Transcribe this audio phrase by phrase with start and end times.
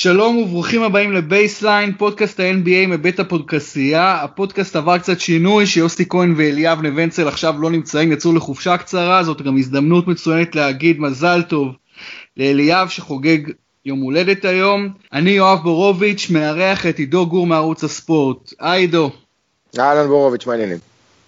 [0.00, 4.22] שלום וברוכים הבאים לבייסליין, פודקאסט ה-NBA מבית הפודקסייה.
[4.22, 9.42] הפודקאסט עבר קצת שינוי, שיוסי כהן ואליאב נבנצל עכשיו לא נמצאים, יצאו לחופשה קצרה, זאת
[9.42, 11.68] גם הזדמנות מצוינת להגיד מזל טוב
[12.36, 13.38] לאליאב שחוגג
[13.84, 14.88] יום הולדת היום.
[15.12, 18.52] אני יואב בורוביץ', מארח את עידו גור מערוץ הספורט.
[18.60, 19.10] היי עידו.
[19.78, 20.78] אהלן בורוביץ', מה העניינים?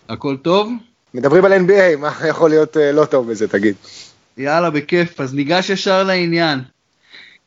[0.09, 0.73] הכל טוב?
[1.15, 3.75] מדברים על NBA, מה יכול להיות uh, לא טוב בזה, תגיד.
[4.37, 6.61] יאללה, בכיף, אז ניגש ישר לעניין.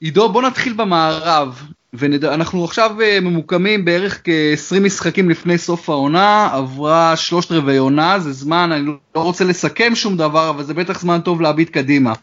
[0.03, 1.63] עידו, בוא נתחיל במערב.
[1.93, 8.33] ואנחנו עכשיו אה, ממוקמים בערך כ-20 משחקים לפני סוף העונה, עברה שלושת רבעי עונה, זה
[8.33, 12.13] זמן, אני לא רוצה לסכם שום דבר, אבל זה בטח זמן טוב להביט קדימה.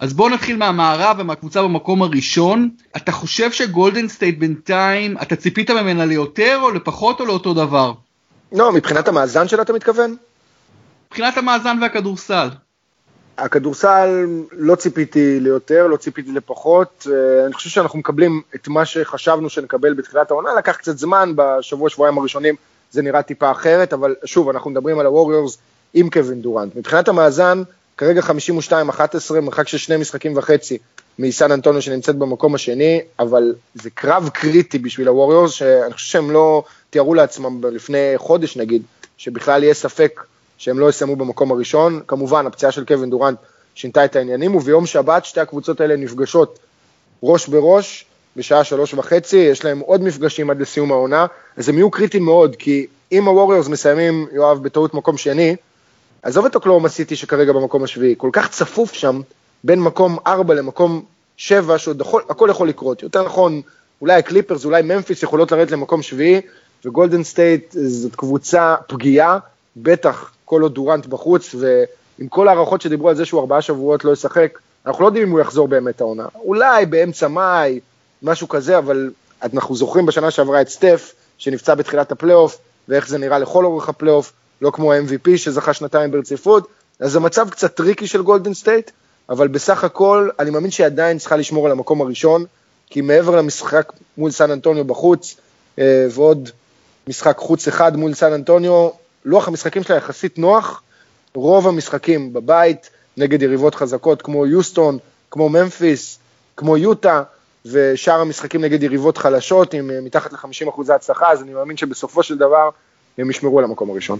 [0.00, 2.68] אז בואו נתחיל מהמערב ומהקבוצה במקום הראשון.
[2.96, 7.92] אתה חושב שגולדן סטייט בינתיים, אתה ציפית ממנה ליותר או לפחות או לאותו דבר?
[8.52, 10.16] לא, מבחינת המאזן שלה אתה מתכוון?
[11.06, 12.48] מבחינת המאזן והכדורסל.
[13.42, 19.50] הכדורסל לא ציפיתי ליותר, לא ציפיתי לפחות, אה, אני חושב שאנחנו מקבלים את מה שחשבנו
[19.50, 22.54] שנקבל בתחילת העונה, לקח קצת זמן, בשבוע שבועיים הראשונים
[22.90, 25.58] זה נראה טיפה אחרת, אבל שוב, אנחנו מדברים על הווריורס
[25.94, 26.76] עם קווין דורנט.
[26.76, 27.62] מבחינת המאזן,
[27.96, 30.78] כרגע 52-11, מרחק של שני משחקים וחצי
[31.18, 36.64] מסן אנטוניו שנמצאת במקום השני, אבל זה קרב קריטי בשביל הווריורס, שאני חושב שהם לא
[36.90, 38.82] תיארו לעצמם לפני חודש נגיד,
[39.16, 40.20] שבכלל יהיה ספק
[40.62, 42.00] שהם לא יסיימו במקום הראשון.
[42.06, 43.38] כמובן, הפציעה של קווין דורנט
[43.74, 46.58] שינתה את העניינים, וביום שבת שתי הקבוצות האלה נפגשות
[47.22, 48.04] ראש בראש,
[48.36, 52.56] בשעה שלוש וחצי, יש להם עוד מפגשים עד לסיום העונה, אז הם יהיו קריטיים מאוד,
[52.56, 55.56] כי אם הווריורס מסיימים, יואב, בטעות מקום שני,
[56.22, 59.20] עזוב את אוקלאומה סיטי שכרגע במקום השביעי, כל כך צפוף שם,
[59.64, 61.02] בין מקום ארבע למקום
[61.36, 63.02] שבע, שעוד יכול, הכל יכול לקרות.
[63.02, 63.60] יותר נכון,
[64.00, 66.40] אולי הקליפרס, אולי ממפיס יכולות לרדת למקום שביעי,
[66.84, 69.38] וגולדן סטייט זאת קבוצה פגיעה,
[69.76, 74.12] בטח כל עוד דורנט בחוץ, ועם כל ההערכות שדיברו על זה שהוא ארבעה שבועות לא
[74.12, 76.26] ישחק, אנחנו לא יודעים אם הוא יחזור באמת העונה.
[76.34, 77.80] אולי באמצע מאי,
[78.22, 79.10] משהו כזה, אבל
[79.42, 82.58] אנחנו זוכרים בשנה שעברה את סטף, שנפצע בתחילת הפלייאוף,
[82.88, 86.68] ואיך זה נראה לכל אורך הפלייאוף, לא כמו ה-MVP שזכה שנתיים ברציפות,
[87.00, 88.90] אז זה מצב קצת tricky של גולדן סטייט,
[89.28, 92.44] אבל בסך הכל אני מאמין שהיא עדיין צריכה לשמור על המקום הראשון,
[92.90, 95.36] כי מעבר למשחק מול סן אנטוניו בחוץ,
[95.78, 96.50] אה, ועוד
[97.08, 100.82] משחק חוץ אחד מול סן אנטוניו, לוח המשחקים שלה יחסית נוח,
[101.34, 104.98] רוב המשחקים בבית, נגד יריבות חזקות כמו יוסטון,
[105.30, 106.18] כמו ממפיס,
[106.56, 107.22] כמו יוטה,
[107.66, 112.38] ושאר המשחקים נגד יריבות חלשות עם אה, מתחת ל-50% הצלחה, אז אני מאמין שבסופו של
[112.38, 112.70] דבר
[113.18, 114.18] הם ישמרו על המקום הראשון.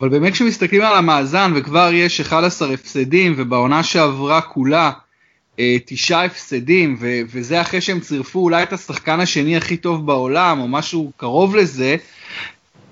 [0.00, 4.90] אבל באמת כשמסתכלים על המאזן וכבר יש 11 הפסדים ובעונה שעברה כולה
[5.58, 10.60] אה, תשעה הפסדים ו- וזה אחרי שהם צירפו אולי את השחקן השני הכי טוב בעולם
[10.60, 11.96] או משהו קרוב לזה,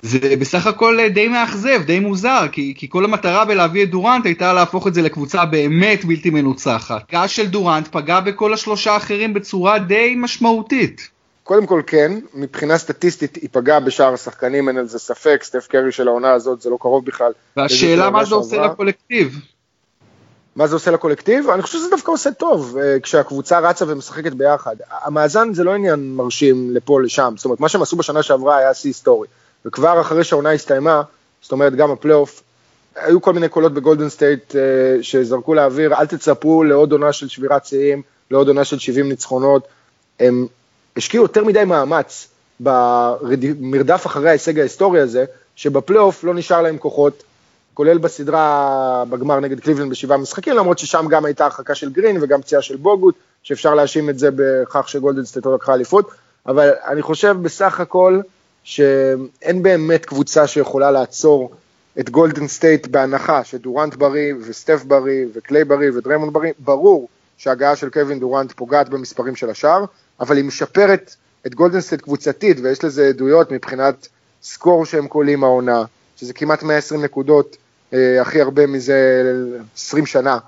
[0.03, 4.53] זה בסך הכל די מאכזב, די מוזר, כי, כי כל המטרה בלהביא את דורנט הייתה
[4.53, 7.03] להפוך את זה לקבוצה באמת בלתי מנוצחת.
[7.12, 11.11] גז של דורנט פגע בכל השלושה האחרים בצורה די משמעותית.
[11.43, 15.93] קודם כל כן, מבחינה סטטיסטית היא פגעה בשאר השחקנים, אין על זה ספק, סטף קרי
[15.93, 17.32] של העונה הזאת זה לא קרוב בכלל.
[17.56, 19.41] והשאלה מה זה עושה לקולקטיב.
[20.56, 21.50] מה זה עושה לקולקטיב?
[21.50, 24.77] אני חושב שזה דווקא עושה טוב, אה, כשהקבוצה רצה ומשחקת ביחד.
[24.91, 28.75] המאזן זה לא עניין מרשים לפה לשם, זאת אומרת, מה שהם עשו בשנה שעברה היה
[28.75, 29.28] שיא היסטורי.
[29.65, 31.03] וכבר אחרי שהעונה הסתיימה,
[31.43, 32.43] זאת אומרת גם הפלייאוף,
[32.97, 37.66] היו כל מיני קולות בגולדן סטייט אה, שזרקו לאוויר, אל תצפו לעוד עונה של שבירת
[37.66, 39.69] שיאים, לעוד עונה של 70 ניצחונות.
[40.20, 40.47] הם
[40.97, 42.28] השקיעו יותר מדי מאמץ
[42.60, 45.25] במרדף אחרי ההישג ההיסטורי הזה,
[45.56, 47.22] שבפלייאוף לא נשאר להם כוחות,
[47.75, 52.43] כולל בסדרה בגמר נגד קליבלנד בשבעה משחקים, למרות ששם גם הייתה הרחקה של גרין וגם
[52.43, 56.10] פציעה של בוגוט, שאפשר להאשים את זה בכך שגולדן סטייט לא לקחה אליפות,
[56.47, 58.20] אבל אני חושב בסך הכל
[58.65, 61.50] שאין באמת קבוצה שיכולה לעצור
[62.00, 67.91] את גולדן סטייט בהנחה שדורנט בריא וסטף בריא וקליי בריא ודריימון בריא, ברור שההגעה של
[67.91, 69.84] קווין דורנט פוגעת במספרים של השאר,
[70.20, 71.16] אבל היא משפרת
[71.47, 74.09] את גולדן סטייט קבוצתית, ויש לזה עדויות מבחינת
[74.42, 75.84] score שהם קולעים העונה,
[76.16, 77.56] שזה כמעט 120 נקודות,
[77.93, 79.23] אה, הכי הרבה מזה
[79.76, 80.38] 20 שנה,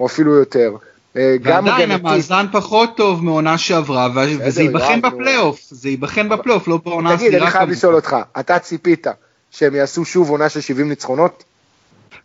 [0.00, 0.76] או אפילו יותר.
[1.16, 7.12] אה, ועדיין המאזן פחות טוב מעונה שעברה, וזה ייבחן בפלייאוף, זה ייבחן בפלייאוף, לא בעונה
[7.12, 7.30] הסדירה.
[7.30, 9.06] תגיד, אני חייב לשאול אותך, אתה ציפית
[9.50, 11.44] שהם יעשו שוב עונה של 70 ניצחונות?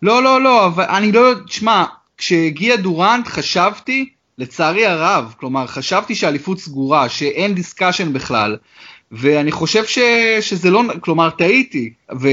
[0.02, 1.84] לא, לא, לא, אבל אני לא, תשמע,
[2.18, 8.58] כשהגיע דורנט חשבתי, לצערי הרב, כלומר חשבתי שהאליפות סגורה, שאין discussion בכלל,
[9.12, 10.00] ואני חושב ש,
[10.42, 12.28] שזה לא, כלומר טעיתי, ו,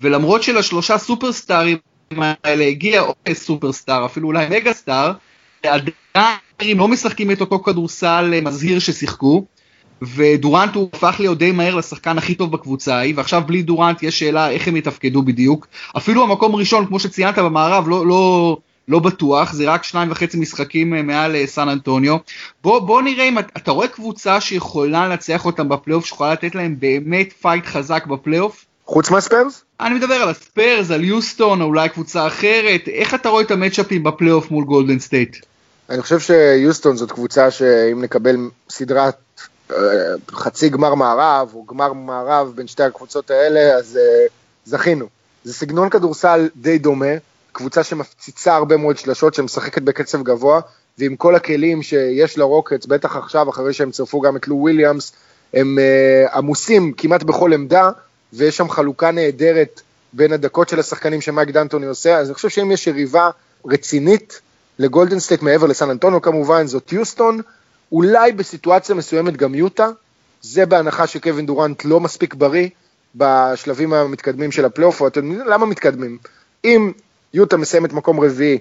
[0.00, 1.78] ולמרות שלשלושה סופרסטארים
[2.44, 5.12] האלה הגיע עוד סופרסטאר, אפילו אולי מגה סטאר,
[5.66, 9.44] עדיין לא משחקים את אותו כדורסל אה, מזהיר ששיחקו,
[10.02, 14.18] ודורנט הוא הפך להיות די מהר לשחקן הכי טוב בקבוצה ההיא, ועכשיו בלי דורנט יש
[14.18, 15.66] שאלה איך הם יתפקדו בדיוק.
[15.96, 18.56] אפילו המקום הראשון, כמו שציינת במערב, לא, לא,
[18.88, 22.16] לא בטוח, זה רק שניים וחצי משחקים אה, מעל אה, סן אנטוניו.
[22.62, 27.32] בוא, בוא נראה אם אתה רואה קבוצה שיכולה לנצח אותם בפלייאוף, שיכולה לתת להם באמת
[27.32, 28.64] fight חזק בפלייאוף?
[28.86, 29.64] חוץ מהספרס?
[29.80, 34.04] אני מדבר על הספרס, על יוסטון, או אולי קבוצה אחרת, איך אתה רואה את המצ'אפים
[34.04, 35.36] בפלייאוף מול גולדן סטייט?
[35.90, 38.36] אני חושב שיוסטון זאת קבוצה שאם נקבל
[38.70, 39.14] סדרת
[39.70, 39.76] אה,
[40.30, 44.30] חצי גמר מערב, או גמר מערב בין שתי הקבוצות האלה, אז uh,
[44.64, 45.06] זכינו.
[45.44, 47.14] זה סגנון כדורסל די דומה,
[47.52, 50.60] קבוצה שמפציצה הרבה מאוד שלשות, שמשחקת בקצב גבוה,
[50.98, 55.12] ועם כל הכלים שיש לרוקטס, בטח עכשיו, אחרי שהם צירפו גם את לו וויליאמס,
[55.54, 57.90] הם uh, עמוסים כמעט בכל עמדה,
[58.32, 59.80] ויש שם חלוקה נהדרת
[60.12, 63.30] בין הדקות של השחקנים שמייק דנטוני עושה, אז אני חושב שאם יש יריבה
[63.66, 64.40] רצינית
[64.78, 67.40] לגולדן סטייט מעבר לסן אנטוניו כמובן, זאת יוסטון,
[67.92, 69.88] אולי בסיטואציה מסוימת גם יוטה,
[70.42, 72.68] זה בהנחה שקווין דורנט לא מספיק בריא
[73.14, 76.18] בשלבים המתקדמים של הפלייאוף, אתם יודעים למה מתקדמים?
[76.64, 76.92] אם
[77.34, 78.58] יוטה מסיימת מקום רביעי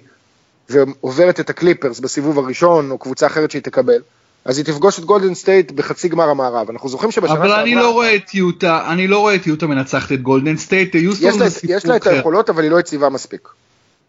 [0.70, 4.02] ועוברת את הקליפרס בסיבוב הראשון, או קבוצה אחרת שהיא תקבל,
[4.46, 6.70] אז היא תפגוש את גולדן סטייט בחצי גמר המערב.
[6.70, 7.46] אנחנו זוכרים שבשנה שעברה...
[7.46, 10.96] אבל אני לא רואה את יוטה, אני לא רואה את יוטה מנצחת את גולדן סטייט,
[10.96, 13.50] יש לה, יש לה את היכולות, אבל היא לא יציבה מספיק.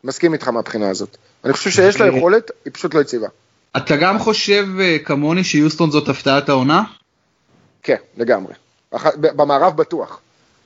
[0.04, 1.16] מסכים איתך מהבחינה הזאת.
[1.44, 3.28] אני חושב שיש לה יכולת, היא פשוט לא יציבה.
[3.76, 6.82] אתה גם חושב אה, כמוני שיוסטון זאת הפתעת העונה?
[7.82, 8.54] כן, לגמרי.
[9.14, 10.20] במערב בטוח.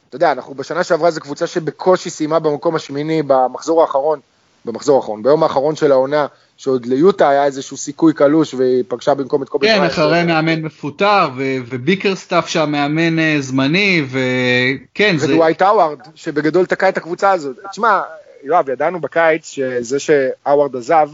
[0.08, 4.20] אתה יודע, אנחנו בשנה שעברה זו קבוצה שבקושי סיימה במקום השמיני במחזור האחרון,
[4.64, 6.26] במחזור האחרון, ביום האחרון של העונה,
[6.56, 11.28] שעוד ליוטה היה איזשהו סיכוי קלוש והיא פגשה במקום את קובי כן, אחרי מאמן מפוטר,
[11.68, 15.26] וביקרסטאף שם מאמן אה, זמני, וכן, זה...
[15.26, 17.56] ודווייט האווארד, שבגדול תקע את הקבוצה הזאת.
[17.70, 18.00] תשמע,
[18.42, 21.08] יואב, ידענו בקיץ שזה שהאווארד עזב,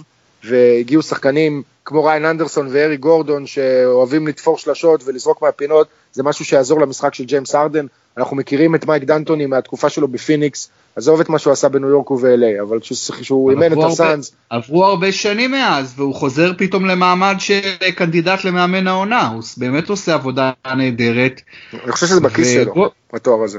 [0.45, 6.81] והגיעו שחקנים כמו ריאן אנדרסון ואריק גורדון שאוהבים לתפור שלשות ולזרוק מהפינות, זה משהו שיעזור
[6.81, 7.87] למשחק של ג'יימס הארדן.
[8.19, 12.11] אנחנו מכירים את מייק דנטוני מהתקופה שלו בפיניקס, עזוב את מה שהוא עשה בניו יורק
[12.11, 14.33] וב-LA, אבל כשהוא אימן את הסאנס...
[14.51, 17.61] עברו הרבה שנים מאז, והוא חוזר פתאום למעמד של
[17.97, 21.41] קנדידט למאמן העונה, הוא באמת עושה עבודה נהדרת.
[21.85, 23.59] אני חושב שזה בכיס שלו, התואר הזה.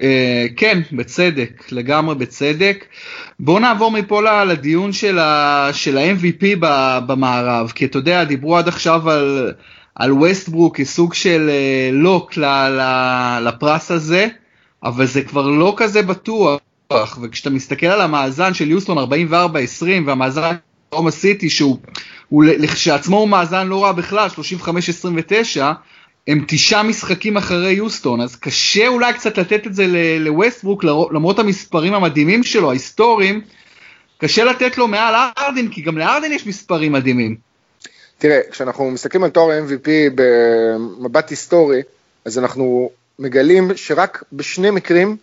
[0.00, 2.84] אה, כן, בצדק, לגמרי בצדק.
[3.40, 6.44] בואו נעבור מפה לדיון של ה-MVP
[7.06, 9.52] במערב, כי אתה יודע, דיברו עד עכשיו על,
[9.94, 12.32] על ווסטברוק כסוג של אה, lock
[13.42, 14.28] לפרס הזה,
[14.84, 16.60] אבל זה כבר לא כזה בטוח,
[17.22, 19.02] וכשאתה מסתכל על המאזן של יוסטון 44-20
[20.06, 20.56] והמאזן של
[20.92, 21.78] אוקלהומה סיטי, שהוא
[22.32, 24.28] לכשעצמו הוא מאזן לא רע בכלל,
[25.56, 25.60] 35-29,
[26.28, 29.86] הם תשעה משחקים אחרי יוסטון, אז קשה אולי קצת לתת את זה
[30.20, 33.40] לווסטברוק, למרות המספרים המדהימים שלו, ההיסטוריים,
[34.18, 37.36] קשה לתת לו מעל הארדן, כי גם להארדן יש מספרים מדהימים.
[38.18, 41.82] תראה, כשאנחנו מסתכלים על תואר MVP במבט היסטורי,
[42.24, 45.16] אז אנחנו מגלים שרק בשני מקרים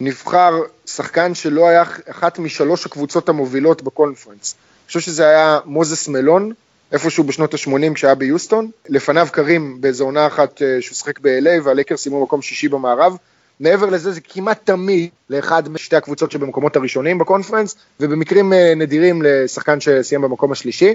[0.00, 0.52] נבחר
[0.86, 4.54] שחקן שלא היה אחת משלוש הקבוצות המובילות בקונפרנס.
[4.54, 6.52] אני חושב שזה היה מוזס מלון,
[6.92, 11.96] איפשהו בשנות ה-80 כשהיה ביוסטון, לפניו קרים באיזו עונה אחת אה, שהוא שיחק ב-LA והלקר
[11.96, 13.16] סיימו מקום שישי במערב.
[13.60, 19.80] מעבר לזה זה כמעט תמיד לאחד משתי הקבוצות שבמקומות הראשונים בקונפרנס, ובמקרים אה, נדירים לשחקן
[19.80, 20.94] שסיים במקום השלישי.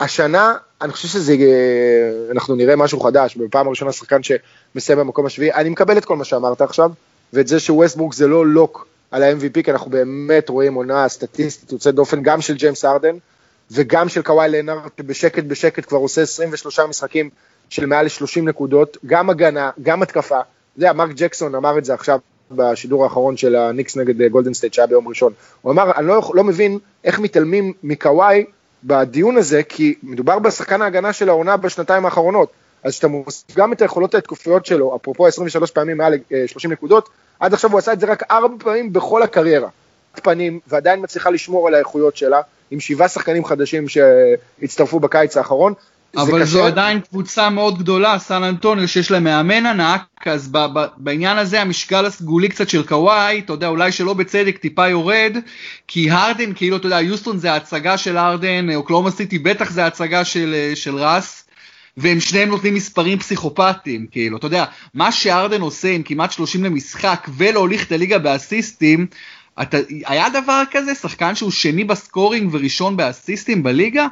[0.00, 5.52] השנה, אני חושב שזה, אה, אנחנו נראה משהו חדש, בפעם הראשונה שחקן שמסיים במקום השביעי,
[5.52, 6.90] אני מקבל את כל מה שאמרת עכשיו,
[7.32, 11.94] ואת זה שווסטברוק זה לא lock על ה-MVP, כי אנחנו באמת רואים עונה סטטיסטית יוצאת
[11.94, 13.16] דופן גם של ג'יימס הארדן,
[13.70, 17.30] וגם של קוואי לנארד, שבשקט בשקט כבר עושה 23 משחקים
[17.68, 20.40] של מעל ל-30 נקודות, גם הגנה, גם התקפה.
[20.40, 20.46] אתה
[20.76, 22.18] יודע, מרק ג'קסון אמר את זה עכשיו
[22.50, 25.32] בשידור האחרון של הניקס נגד גולדן סטייט שהיה ביום ראשון.
[25.62, 28.44] הוא אמר, אני לא, לא מבין איך מתעלמים מקוואי
[28.84, 32.50] בדיון הזה, כי מדובר בשחקן ההגנה של העונה בשנתיים האחרונות.
[32.82, 36.14] אז כשאתה מוסיף גם את היכולות ההתקופיות שלו, אפרופו 23 פעמים מעל
[36.46, 37.08] 30 נקודות,
[37.40, 39.68] עד עכשיו הוא עשה את זה רק 4 פעמים בכל הקריירה.
[40.22, 45.72] פנים, ועדיין מצליחה לשמור על האיכויות שלה, עם שבעה שחקנים חדשים שהצטרפו בקיץ האחרון.
[46.16, 50.86] אבל זו עדיין קבוצה מאוד גדולה, סן אנטוניו, שיש להם מאמן ענק, אז ב- ב-
[50.96, 55.36] בעניין הזה המשקל הסגולי קצת של קוואי, אתה יודע, אולי שלא בצדק טיפה יורד,
[55.88, 60.24] כי הרדן, כאילו, אתה יודע, יוסטון זה ההצגה של הרדן, אוקלהומה סיטי בטח זה ההצגה
[60.24, 61.42] של, של רס.
[61.96, 67.28] והם שניהם נותנים מספרים פסיכופטיים, כאילו, אתה יודע, מה שהארדן עושה עם כמעט 30 למשחק
[67.36, 69.06] ולהוליך את הליגה באסיסטים,
[69.62, 70.94] אתה, היה דבר כזה?
[70.94, 74.06] שחקן שהוא שני ב scoring וראשון באסיסטים בליגה?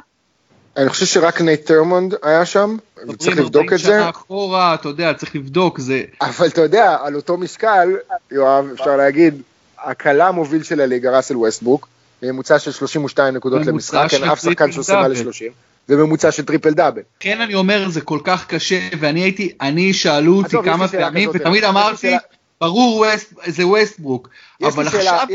[0.77, 2.77] אני חושב שרק נייט טרמונד היה שם,
[3.09, 3.83] וצריך לבדוק את זה.
[3.83, 6.03] שנה אחורה, אתה יודע, צריך לבדוק, זה...
[6.21, 7.89] אבל אתה יודע, על אותו משקל,
[8.31, 9.41] יואב, אפשר להגיד,
[9.83, 11.87] הקלע המוביל של הליגה, ראסל ווסטברוק,
[12.23, 15.51] ממוצע של 32 נקודות למשחק, אין אף שחקן שעושה מעל ל-30.
[15.89, 17.01] וממוצע של טריפל דאבל.
[17.19, 21.63] כן, אני אומר, זה כל כך קשה, ואני הייתי, אני שאלו אותי כמה פעמים, ותמיד
[21.63, 22.15] אמרתי,
[22.65, 23.05] ברור
[23.45, 24.29] זה ווסטברוק.
[24.63, 25.27] אבל עכשיו,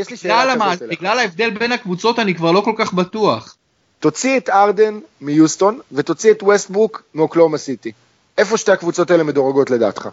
[0.89, 3.55] בגלל ההבדל בין הקבוצות, אני כבר לא כל כך בטוח.
[3.99, 7.91] תוציא את הארדן מיוסטון, ותוציא את ווסטברוק מאוקלהומה סיטי.
[8.37, 10.09] איפה שתי הקבוצות האלה מדורגות לדעתך?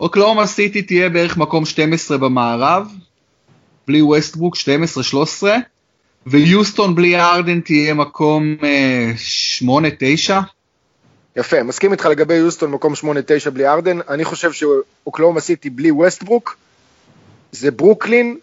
[0.00, 2.88] אוקלהומה סיטי תהיה בערך מקום 12 במערב,
[3.86, 5.46] בלי ווסטברוק 12-13,
[6.26, 9.12] ויוסטון בלי הארדן תהיה מקום אה,
[9.62, 10.32] 8-9.
[11.36, 16.56] יפה, מסכים איתך לגבי יוסטון מקום 8-9 בלי הארדן, אני חושב שאוקלהומה סיטי בלי ווסטברוק
[17.52, 18.36] זה ברוקלין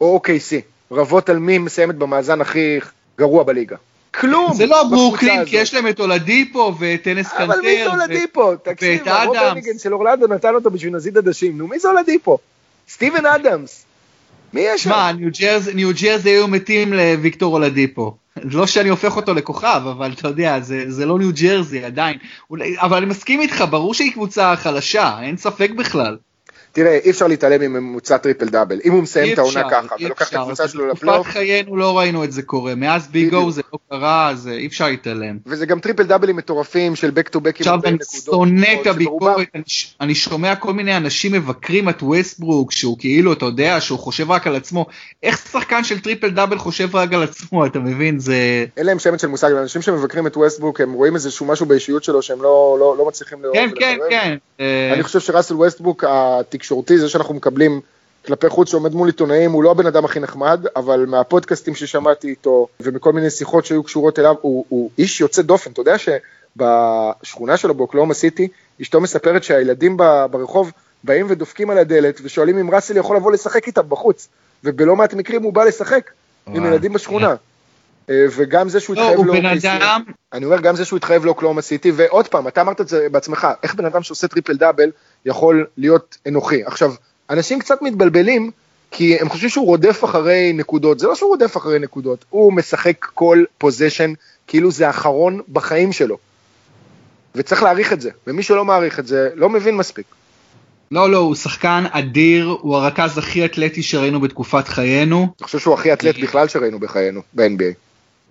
[0.00, 0.54] או OKC,
[0.92, 2.78] רבות על מי מסיימת במאזן הכי
[3.18, 3.76] גרוע בליגה.
[4.14, 4.54] כלום.
[4.54, 7.44] זה לא ברוקלין, כי יש להם את אולדיפו ואת אנס קנטר.
[7.44, 8.56] אבל מי זה אולדיפו?
[8.56, 11.58] תקשיב, הרוב הניגן של אורלנדו נתן אותו בשביל נזיד עדשים.
[11.58, 12.38] נו, מי זה אולדיפו?
[12.88, 13.84] סטיבן אדמס.
[14.52, 14.90] מי יש שם?
[14.90, 15.12] שמע,
[15.74, 18.16] ניו ג'רזי היו מתים לוויקטור אולדיפו.
[18.44, 22.18] לא שאני הופך אותו לכוכב, אבל אתה יודע, זה, זה לא ניו ג'רזי עדיין.
[22.76, 26.16] אבל אני מסכים איתך, ברור שהיא קבוצה חלשה, אין ספק בכלל.
[26.72, 28.80] תראה, אי אפשר להתעלם מממוצע טריפל דאבל.
[28.84, 31.26] אם הוא מסיים את העונה ככה, ולוקח את הקבוצה שלו לפלייאוף...
[31.26, 32.74] בתקופת חיינו לא ראינו את זה קורה.
[32.74, 35.38] מאז ביג או זה לא קרה, אז אי אפשר להתעלם.
[35.46, 39.48] וזה גם טריפל דאבלים מטורפים של back to back עם עכשיו אני שונא את הביקורת,
[40.00, 44.46] אני שומע כל מיני אנשים מבקרים את ווסטברוק, שהוא כאילו, אתה יודע, שהוא חושב רק
[44.46, 44.86] על עצמו.
[45.22, 48.18] איך שחקן של טריפל דאבל חושב רק על עצמו, אתה מבין?
[48.18, 48.64] זה...
[48.76, 52.22] אין להם שמץ של מושג, אנשים שמבקרים את ווסטברוק, הם רואים איזשהו משהו באישיות שלו
[52.22, 53.56] שהם לא, לא, לא מצליחים לאהוב.
[53.56, 54.36] כן, כן, כן.
[54.92, 56.04] אני חושב שראסל ווסטברוק
[56.58, 57.80] התקשורתי, זה שאנחנו מקבלים
[58.26, 62.68] כלפי חוץ שעומד מול עיתונאים, הוא לא הבן אדם הכי נחמד, אבל מהפודקאסטים ששמעתי איתו,
[62.80, 65.70] ומכל מיני שיחות שהיו קשורות אליו, הוא, הוא איש יוצא דופן.
[65.72, 68.48] אתה יודע שבשכונה שלו באוקלהומה סיטי,
[68.82, 69.96] אשתו מספרת שהילדים
[70.30, 70.72] ברחוב
[71.04, 74.28] באים ודופקים על הדלת, ושואלים אם ראסל יכול לבוא לשחק איתם בחוץ,
[74.64, 76.10] ובלא מעט מקרים הוא בא לשחק
[76.46, 77.34] עם ילדים בשכונה.
[78.10, 79.32] אה, וגם זה שהוא לא, התחייב לו...
[79.32, 80.02] לא, הוא בן אדם...
[80.32, 83.46] אני אומר, גם זה שהוא התחייב לאוקלהומה סיטי, ועוד פעם, אתה אמרת את זה בעצמך,
[83.62, 84.90] איך בן אדם שעושה טריפל דאבל
[85.26, 86.64] יכול להיות אנוכי.
[86.64, 86.94] עכשיו,
[87.30, 88.50] אנשים קצת מתבלבלים,
[88.90, 93.04] כי הם חושבים שהוא רודף אחרי נקודות, זה לא שהוא רודף אחרי נקודות, הוא משחק
[93.14, 94.12] כל פוזיישן
[94.46, 96.18] כאילו זה האחרון בחיים שלו.
[97.34, 100.06] וצריך להעריך את זה, ומי שלא מעריך את זה, לא מבין מספיק.
[100.90, 105.18] לא, לא, הוא שחקן אדיר, הוא הרכז הכי אתלטי שראינו בתקופת חיינו.
[105.18, 107.74] אני חושב שהוא הכי אתלט בכלל שראינו בחיינו, ב-NBA.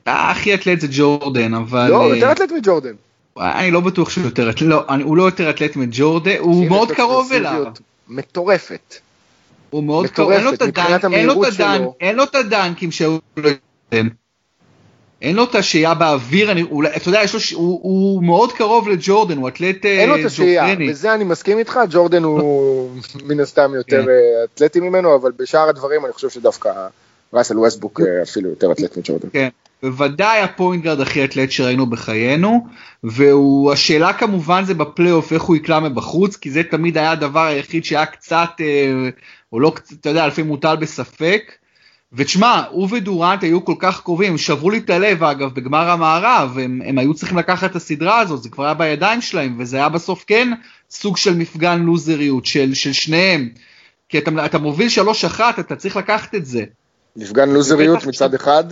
[0.06, 1.90] הכי אתלט זה ג'ורדן, אבל...
[1.90, 2.94] לא, יותר אתלט מג'ורדן.
[3.40, 7.34] אני לא בטוח שהוא יותר אתלט, לא, הוא לא יותר אתלט מג'ורדן, הוא מאוד קרוב
[7.34, 7.66] אליו.
[8.08, 8.96] מטורפת.
[9.70, 11.06] הוא מאוד קרוב, אין לו את הדנק,
[12.00, 14.08] אין לו את הדנקים שהוא לא ייתן.
[15.22, 18.90] אין לו את השהייה באוויר, אני, אולי, אתה יודע, יש לו, הוא, הוא מאוד קרוב
[18.90, 20.00] לג'ורדן, הוא אתלט ג'ורדני.
[20.00, 22.90] אין לו את השהייה, בזה אני מסכים איתך, ג'ורדן הוא
[23.28, 24.12] מן הסתם יותר כן.
[24.54, 26.88] אתלטי ממנו, אבל בשאר הדברים אני חושב שדווקא
[27.34, 29.30] ראסל ווסטברוק אפילו יותר אתלט מג'ורדן.
[29.34, 29.50] כן.
[29.84, 32.68] בוודאי ה point guard הכי אתלט שראינו בחיינו,
[33.04, 38.06] והשאלה כמובן זה בפלייאוף איך הוא יקלע מבחוץ, כי זה תמיד היה הדבר היחיד שהיה
[38.06, 39.10] קצת, אה,
[39.54, 41.52] או לא, אתה יודע, לפעמים מוטל בספק.
[42.14, 46.58] ותשמע, הוא ודורנט היו כל כך קרובים, הם שברו לי את הלב אגב בגמר המערב,
[46.58, 49.90] הם, הם היו צריכים לקחת את הסדרה הזאת, זה כבר היה בידיים שלהם, וזה היה
[49.90, 50.54] בסוף כן
[50.90, 53.50] סוג של מפגן לוזריות של, של שניהם.
[54.10, 54.88] כי אתה, אתה מוביל
[55.38, 56.64] 3-1, אתה צריך לקחת את זה.
[57.16, 58.64] מפגן לוזריות מצד אחד,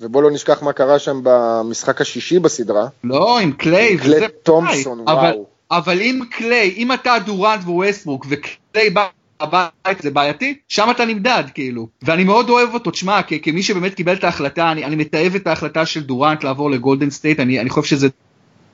[0.00, 2.86] ובוא לא נשכח מה קרה שם במשחק השישי בסדרה.
[3.04, 3.92] לא, עם קליי.
[3.92, 5.18] עם קליי תומפסון, וואו.
[5.18, 5.32] אבל,
[5.70, 9.06] אבל אם קליי, אם אתה דורנט וווסטברוק וקליי בא
[9.40, 11.88] הביתה זה בעייתי, שם אתה נמדד כאילו.
[12.02, 15.86] ואני מאוד אוהב אותו, תשמע, כמי שבאמת קיבל את ההחלטה, אני, אני מתעב את ההחלטה
[15.86, 18.08] של דורנט לעבור לגולדן סטייט, אני, אני חושב שזה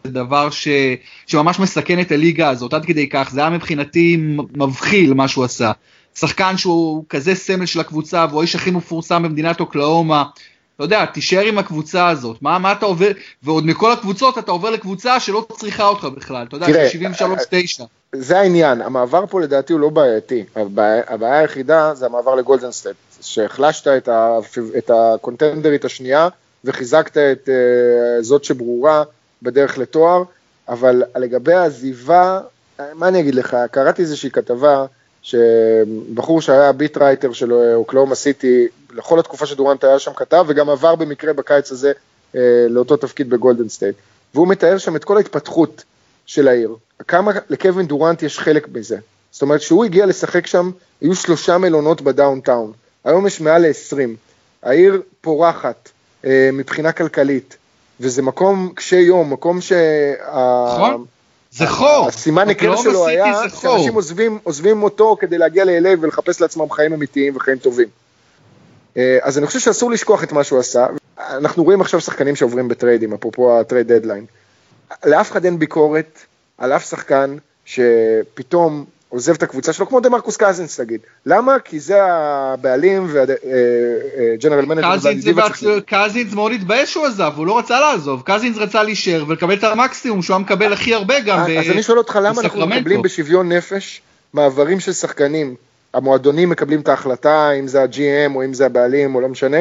[0.06, 0.68] דבר ש,
[1.26, 4.16] שממש מסכן את הליגה הזאת, עד כדי כך, זה היה מבחינתי
[4.56, 5.72] מבחיל מה שהוא עשה.
[6.14, 10.24] שחקן שהוא כזה סמל של הקבוצה, והוא האיש הכי מפורסם במדינת אוקלהומה.
[10.76, 13.10] אתה יודע, תישאר עם הקבוצה הזאת, מה, מה אתה עובר,
[13.42, 16.66] ועוד מכל הקבוצות אתה עובר לקבוצה שלא צריכה אותך בכלל, אתה יודע,
[17.78, 17.82] 73-9.
[18.12, 22.96] זה העניין, המעבר פה לדעתי הוא לא בעייתי, הבעיה, הבעיה היחידה זה המעבר לגולדן סטייט,
[23.20, 24.38] שהחלשת את, ה,
[24.78, 26.28] את הקונטנדרית השנייה
[26.64, 29.02] וחיזקת את אה, זאת שברורה
[29.42, 30.22] בדרך לתואר,
[30.68, 32.40] אבל לגבי העזיבה,
[32.94, 34.84] מה אני אגיד לך, קראתי איזושהי כתבה
[35.22, 40.94] שבחור שהיה beat writer של אוקלהומה סיטי, לכל התקופה שדורנט היה שם כתב, וגם עבר
[40.94, 41.92] במקרה בקיץ הזה
[42.32, 42.36] אה,
[42.68, 43.96] לאותו תפקיד בגולדן סטייט,
[44.34, 45.84] והוא מתאר שם את כל ההתפתחות
[46.26, 46.76] של העיר.
[47.08, 48.96] כמה לקווין דורנט יש חלק בזה.
[49.30, 50.70] זאת אומרת, כשהוא הגיע לשחק שם,
[51.00, 52.72] היו שלושה מלונות ב downtown.
[53.04, 53.98] היום יש מעל ל-20.
[54.62, 55.88] העיר פורחת
[56.24, 57.56] אה, מבחינה כלכלית,
[58.00, 60.12] וזה מקום קשה יום, מקום שה...
[60.66, 61.04] נכון.
[61.50, 62.08] זה חור.
[62.08, 67.36] הסימן היכר שלו היה שאנשים עוזבים, עוזבים אותו כדי להגיע ל-LA ולחפש לעצמם חיים אמיתיים
[67.36, 67.88] וחיים טובים.
[68.96, 70.86] אה, אז אני חושב שאסור לשכוח את מה שהוא עשה.
[71.18, 74.24] אנחנו רואים עכשיו שחקנים שעוברים בטריידים, אפרופו ה trade deadline.
[75.04, 76.18] לאף אחד אין ביקורת
[76.58, 81.00] על אף שחקן שפתאום עוזב את הקבוצה שלו, כמו דמרקוס קזינס תגיד.
[81.26, 81.58] למה?
[81.58, 84.96] כי זה הבעלים וה general manager.
[85.86, 88.22] קזינס מאוד התבאס שהוא עזב, הוא לא רצה לעזוב.
[88.24, 91.60] קזינס רצה להישאר ולקבל את המקסימום שהוא היה מקבל הכי הרבה גם בסקרמנטו.
[91.60, 94.00] אז אני שואל אותך למה אנחנו מקבלים בשוויון נפש
[94.32, 95.54] מעברים של שחקנים.
[95.94, 99.58] המועדונים מקבלים את ההחלטה, אם זה ה-GM או אם זה הבעלים או לא משנה,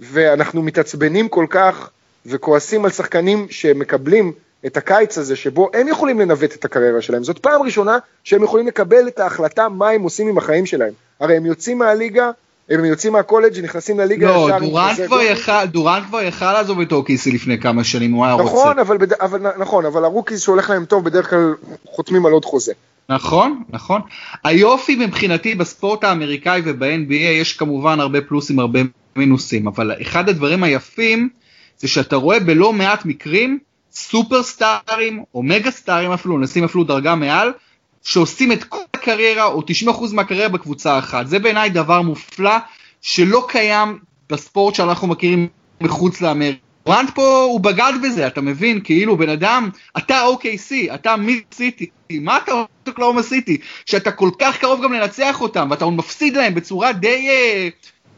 [0.00, 1.90] ואנחנו מתעצבנים כל כך
[2.26, 4.32] וכועסים על שחקנים שמקבלים
[4.66, 7.24] את הקיץ הזה שבו הם יכולים לנווט את הקריירה שלהם.
[7.24, 10.92] זאת פעם ראשונה שהם יכולים לקבל את ההחלטה מה הם עושים עם החיים שלהם.
[11.20, 12.30] הרי הם יוצאים מהליגה,
[12.70, 14.58] הם יוצאים מהקולג' נכנסים לליגה לא, ישר.
[14.58, 18.68] דורנט כבר, יכל, דורנט כבר יכל לעזוב את OKC לפני כמה שנים, הוא היה נכון,
[18.68, 18.80] רוצה.
[18.80, 21.54] אבל, אבל, נכון, אבל ה rookies שהולך להם טוב בדרך כלל
[21.86, 22.72] חותמים על עוד חוזה.
[23.08, 24.00] נכון, נכון.
[24.44, 28.80] היופי מבחינתי בספורט האמריקאי וב-NBA יש כמובן הרבה פלוסים, הרבה
[29.16, 31.28] מינוסים, אבל אחד הדברים היפים
[31.78, 33.58] זה שאתה רואה בלא מעט מקרים
[33.92, 37.52] סופרסטארים או מגה סטארים אפילו, נשים אפילו דרגה מעל,
[38.02, 41.26] שעושים את כל הקריירה או 90% מהקריירה בקבוצה אחת.
[41.26, 42.56] זה בעיניי דבר מופלא
[43.02, 43.98] שלא קיים
[44.30, 45.48] בספורט שאנחנו מכירים
[45.80, 46.65] מחוץ לאמריקה.
[46.86, 48.80] ברנט פה הוא בגד בזה, אתה מבין?
[48.84, 53.58] כאילו בן אדם, אתה OKC, אתה מיד סיטי, מה אתה רוצה אוקלאומה סיטי?
[53.86, 57.28] שאתה כל כך קרוב גם לנצח אותם, ואתה מפסיד להם בצורה די...
[57.28, 57.68] אה,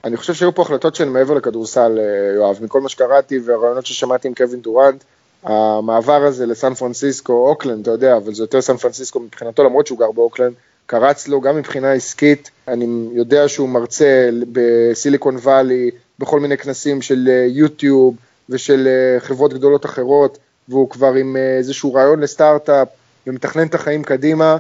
[0.05, 4.29] אני חושב שהיו פה החלטות שהן מעבר לכדורסל, אה, יואב, מכל מה שקראתי והרעיונות ששמעתי
[4.29, 5.05] עם קווין דורנט,
[5.43, 9.99] המעבר הזה לסן פרנסיסקו, אוקלנד, אתה יודע, אבל זה יותר סן פרנסיסקו מבחינתו, למרות שהוא
[9.99, 10.53] גר באוקלנד,
[10.87, 17.29] קרץ לו גם מבחינה עסקית, אני יודע שהוא מרצה בסיליקון וואלי, בכל מיני כנסים של
[17.29, 18.17] אה, יוטיוב
[18.49, 20.38] ושל אה, חברות גדולות אחרות,
[20.69, 22.88] והוא כבר עם אה, איזשהו רעיון לסטארט-אפ
[23.26, 24.57] ומתכנן את החיים קדימה.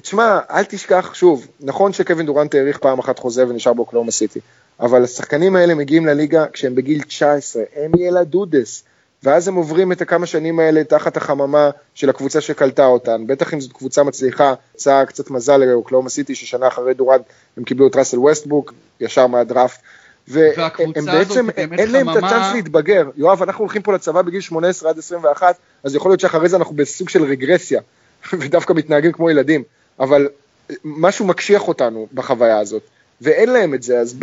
[0.00, 4.40] תשמע, אל תשכח, שוב, נכון שקווין דורנט האריך פעם אחת חוזה ונשאר באוקלהומה סיטי,
[4.80, 8.84] אבל השחקנים האלה מגיעים לליגה כשהם בגיל 19, הם ילדודס.
[9.22, 13.60] ואז הם עוברים את הכמה שנים האלה תחת החממה של הקבוצה שקלטה אותן, בטח אם
[13.60, 17.22] זאת קבוצה מצליחה, יצא קצת מזל לאוקלאומה סיטי ששנה אחרי דורנט
[17.56, 19.80] הם קיבלו את ראסל ווסטבוק, ישר מהדראפט,
[20.28, 24.98] והם בעצם, אין להם את הצ'אנס להתבגר, יואב, אנחנו הולכים פה לצבא בגיל 18 עד
[24.98, 27.80] 21, אז יכול להיות שאחרי זה אנחנו בסוג של רגרסיה,
[28.40, 29.62] ודווקא מתנהגים כמו ילדים,
[30.00, 30.28] אבל
[30.84, 32.82] משהו מקשיח אותנו בחוויה הזאת,
[33.20, 34.16] ואין להם את זה, אז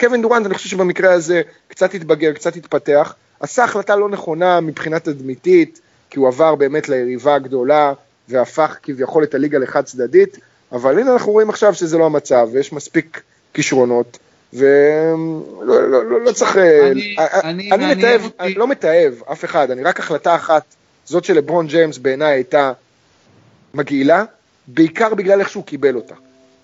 [0.00, 4.98] קווין דורנט, אני חושב שבמקרה הזה קצת התבגר, קצת התפתח, עשה החלטה לא נכונה מבחינה
[4.98, 7.92] תדמיתית, כי הוא עבר באמת ליריבה הגדולה
[8.28, 10.38] והפך כביכול את הליגה לחד צדדית,
[10.72, 13.22] אבל הנה אנחנו רואים עכשיו שזה לא המצב, ויש מספיק
[13.54, 14.18] כישרונות,
[14.52, 15.16] ולא
[15.62, 16.56] לא, לא, לא, צריך...
[16.56, 20.62] אני, אה, אני, אני מתעב, אני לא מתעב אף אחד, אני רק החלטה אחת,
[21.04, 22.72] זאת של לברון ג'יימס בעיניי הייתה
[23.74, 24.24] מגעילה,
[24.66, 26.14] בעיקר בגלל איך שהוא קיבל אותה.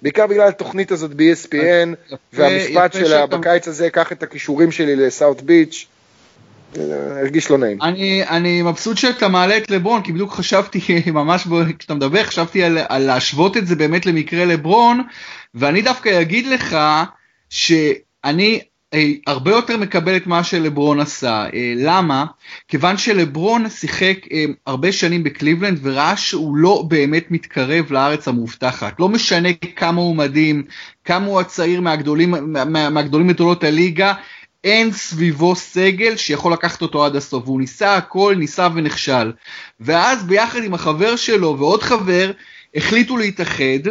[0.03, 5.87] בעיקר בגלל התוכנית הזאת ב-ESPN, והמשפט שלה בקיץ הזה, קח את הכישורים שלי לסאוט ביץ',
[7.21, 7.83] הרגיש לא נעים.
[7.83, 10.81] אני, אני מבסוט שאתה מעלה את לברון, כי בדיוק חשבתי,
[11.12, 11.47] ממש
[11.79, 15.03] כשאתה מדבר, חשבתי על, על להשוות את זה באמת למקרה לברון,
[15.55, 16.77] ואני דווקא אגיד לך
[17.53, 18.61] שאני
[18.95, 21.45] אה, הרבה יותר מקבל את מה שלברון עשה.
[21.55, 22.25] אה, למה?
[22.69, 29.01] כיוון שלברון שיחק אה, הרבה שנים בקליבלנד וראה שהוא לא באמת מתקרב לארץ המובטחת.
[29.01, 30.65] לא משנה כמה הוא מדהים,
[31.05, 34.15] כמה הוא הצעיר מהגדולים, מה, מהגדולים מגדולות הליגה,
[34.65, 39.33] אין סביבו סגל שיכול לקחת אותו עד הסוף, והוא ניסה הכל, ניסה ונכשל.
[39.81, 42.31] ואז ביחד עם החבר שלו ועוד חבר,
[42.75, 43.88] החליטו להתאחד.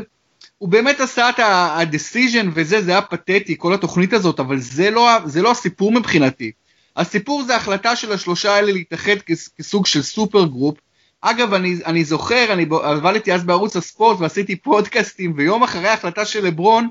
[0.62, 5.10] הוא באמת עשה את ה-decision וזה, זה היה פתטי, כל התוכנית הזאת, אבל זה לא,
[5.26, 6.52] זה לא הסיפור מבחינתי.
[6.97, 9.15] הסיפור זה החלטה של השלושה האלה להתאחד
[9.58, 10.77] כסוג של super group.
[11.21, 16.45] אגב, אני, אני זוכר, אני עבדתי אז בערוץ הספורט ועשיתי פודקאסטים, ויום אחרי ההחלטה של
[16.45, 16.89] לברון,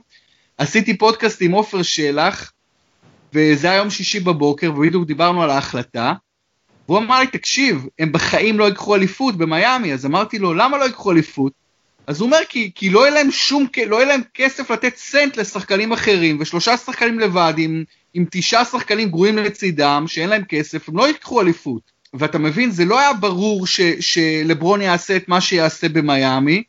[0.59, 2.53] עשיתי פודקאסט עם עופר שלח,
[3.33, 6.13] וזה היה יום שישי בבוקר, ובדיוק דיברנו על ההחלטה.
[6.89, 10.85] והוא אמר לי, תקשיב, הם בחיים לא ייקחו אליפות במיאמי, אז אמרתי לו, למה לא
[10.85, 11.60] ייקחו אליפות?
[12.11, 15.37] אז הוא אומר, כי, כי לא יהיה להם שום, לא יהיה להם כסף לתת סנט
[15.37, 20.97] לשחקנים אחרים, ושלושה שחקנים לבד עם, עם תשעה שחקנים גרועים לצידם, שאין להם כסף, הם
[20.97, 21.83] לא ייקחו אליפות.
[22.15, 26.63] ואתה מבין, זה לא היה ברור ש, שלברון יעשה את מה שיעשה במיאמי,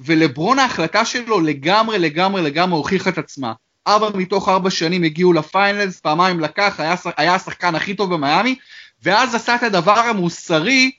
[0.00, 3.52] ולברון ההחלטה שלו לגמרי לגמרי לגמרי הוכיחה את עצמה.
[3.86, 8.56] ארבע מתוך ארבע שנים הגיעו לפיינלס, פעמיים לקח, היה, היה השחקן הכי טוב במיאמי,
[9.02, 10.90] ואז עשה את הדבר המוסרי,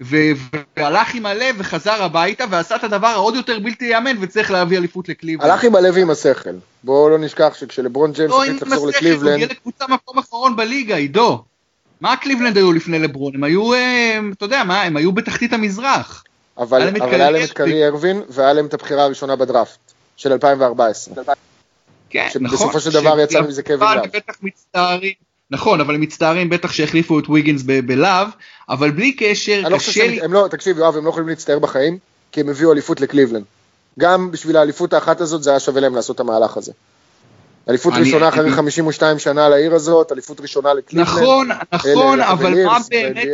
[0.00, 0.32] ו-
[0.76, 5.08] והלך עם הלב וחזר הביתה, ועשה את הדבר העוד יותר בלתי ייאמן, וצריך להביא אליפות
[5.08, 5.50] לקליבלנד.
[5.50, 6.54] הלך עם הלב ועם השכל.
[6.84, 9.10] בואו לא נשכח שכשלברון ג'יימס לא החליט לחזור לקליבלנד...
[9.10, 11.44] לא עם השכל, הוא הגיע לקבוצה מקום אחרון בליגה, עידו.
[12.00, 13.34] מה קליבלנד היו לפני לברון?
[13.34, 16.24] הם היו, אה, אתה יודע מה, הם היו בתחתית המזרח.
[16.58, 19.78] אבל היה להם את קיירי ארווינג, והיה להם את הבחירה הראשונה בדראפט,
[20.16, 21.24] של 2014.
[22.10, 22.50] כן, נכון.
[22.50, 24.06] שבסופו של דבר יצא מזה קווין לאב.
[24.12, 25.12] בטח מצטערים,
[25.54, 28.28] נכון, אבל הם מצטערים בטח שהחליפו את ויגינס בלאב,
[28.68, 30.20] אבל בלי קשר, לא קשה לי...
[30.22, 31.98] הם לא, תקשיב יואב, הם לא יכולים להצטער בחיים,
[32.32, 33.44] כי הם הביאו אליפות לקליבלנד.
[33.98, 36.72] גם בשביל האליפות האחת הזאת זה היה שווה להם לעשות את המהלך הזה.
[37.68, 41.06] אליפות אני- ראשונה אחרי אני- 52 שנה לעיר הזאת, אליפות ראשונה לקליבלנד.
[41.08, 43.28] נכון, נכון, אבל מה באמת.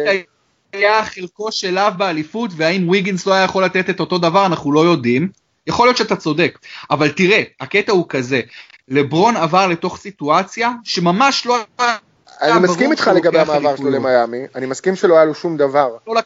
[0.72, 4.72] היה חלקו של לאב באליפות, והאם ויגינס לא היה יכול לתת את אותו דבר, אנחנו
[4.72, 5.28] לא יודעים.
[5.66, 6.58] יכול להיות שאתה צודק,
[6.90, 8.40] אבל תראה, הקטע הוא כזה,
[8.88, 11.96] לברון עבר לתוך סיטואציה שממש לא היה
[12.42, 13.90] אני מסכים איתך לגבי המעבר שלו.
[13.90, 16.20] למיאמי, אני מסכים שלא היה לו שום דבר לא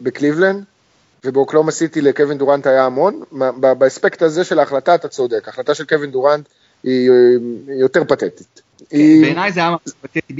[0.00, 0.64] בקליבלנד,
[1.24, 3.22] ובאוקלהומה סיטי לקווין דורנט היה המון.
[3.60, 6.48] באספקט הזה של ההחלטה אתה צודק, ההחלטה של קווין דורנט
[6.82, 7.10] היא
[7.68, 8.67] יותר פתטית.
[8.90, 9.74] היא- בעיניי זה היה.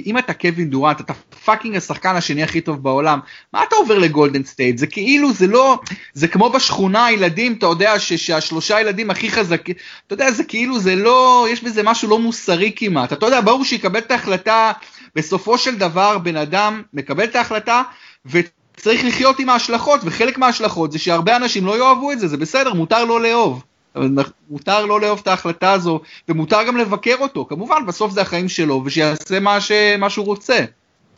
[0.07, 1.13] אם אתה קווין דורנט, אתה
[1.45, 3.19] fucking השחקן השני הכי טוב בעולם,
[3.53, 4.79] מה אתה עובר לגולדן סטייט?
[4.79, 5.79] זה כאילו, זה לא,
[6.15, 9.75] זה כמו בשכונה הילדים, אתה יודע, ש- שהשלושה ילדים הכי חזקים,
[10.07, 13.13] אתה יודע, זה כאילו, זה לא, יש בזה משהו לא מוסרי כמעט.
[13.13, 14.73] אתה יודע, ברור שיקבל את ההחלטה,
[15.17, 17.83] בסופו של דבר בן אדם מקבל את ההחלטה,
[18.27, 22.75] וצריך לחיות עם ההשלכות, וחלק מההשלכות זה שהרבה אנשים לא יאהבו את זה, זה בסדר,
[22.75, 23.63] מותר לא לאהוב.
[23.97, 24.09] אבל
[24.51, 28.83] מותר לא לאהוב את ההחלטה הזו, ומותר גם לבקר אותו, כמובן בסוף זה החיים שלו,
[28.85, 29.73] ושיעשה מה, ש...
[29.99, 30.59] מה שהוא רוצה.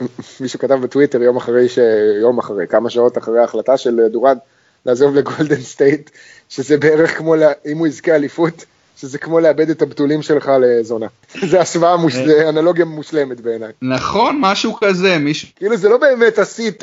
[0.40, 1.78] מישהו כתב בטוויטר יום אחרי, ש...
[2.20, 4.38] יום אחרי, כמה שעות אחרי ההחלטה של דורנט
[4.86, 6.10] לעזוב לגולדן סטייט,
[6.48, 7.52] שזה בערך כמו, לה...
[7.66, 8.64] אם הוא יזכה אליפות,
[8.96, 11.06] שזה כמו לאבד את הבתולים שלך לזונה.
[11.50, 12.14] זה השוואה, מוש...
[12.14, 13.72] זה אנלוגיה מושלמת בעיניי.
[13.82, 15.48] נכון, משהו כזה, מישהו...
[15.56, 16.80] כאילו זה לא באמת עשית.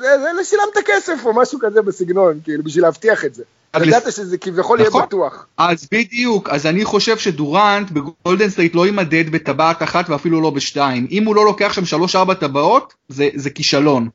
[0.00, 3.42] זה, זה שילמת כסף או משהו כזה בסגנון, כאילו בשביל להבטיח את זה.
[3.82, 5.02] ידעת שזה כביכול יהיה נכון.
[5.02, 5.46] בטוח.
[5.56, 11.06] אז בדיוק, אז אני חושב שדורנט בגולדן סטייט לא יימדד בטבעת אחת ואפילו לא בשתיים.
[11.10, 14.08] אם הוא לא לוקח שם שלוש-ארבע טבעות, זה, זה כישלון.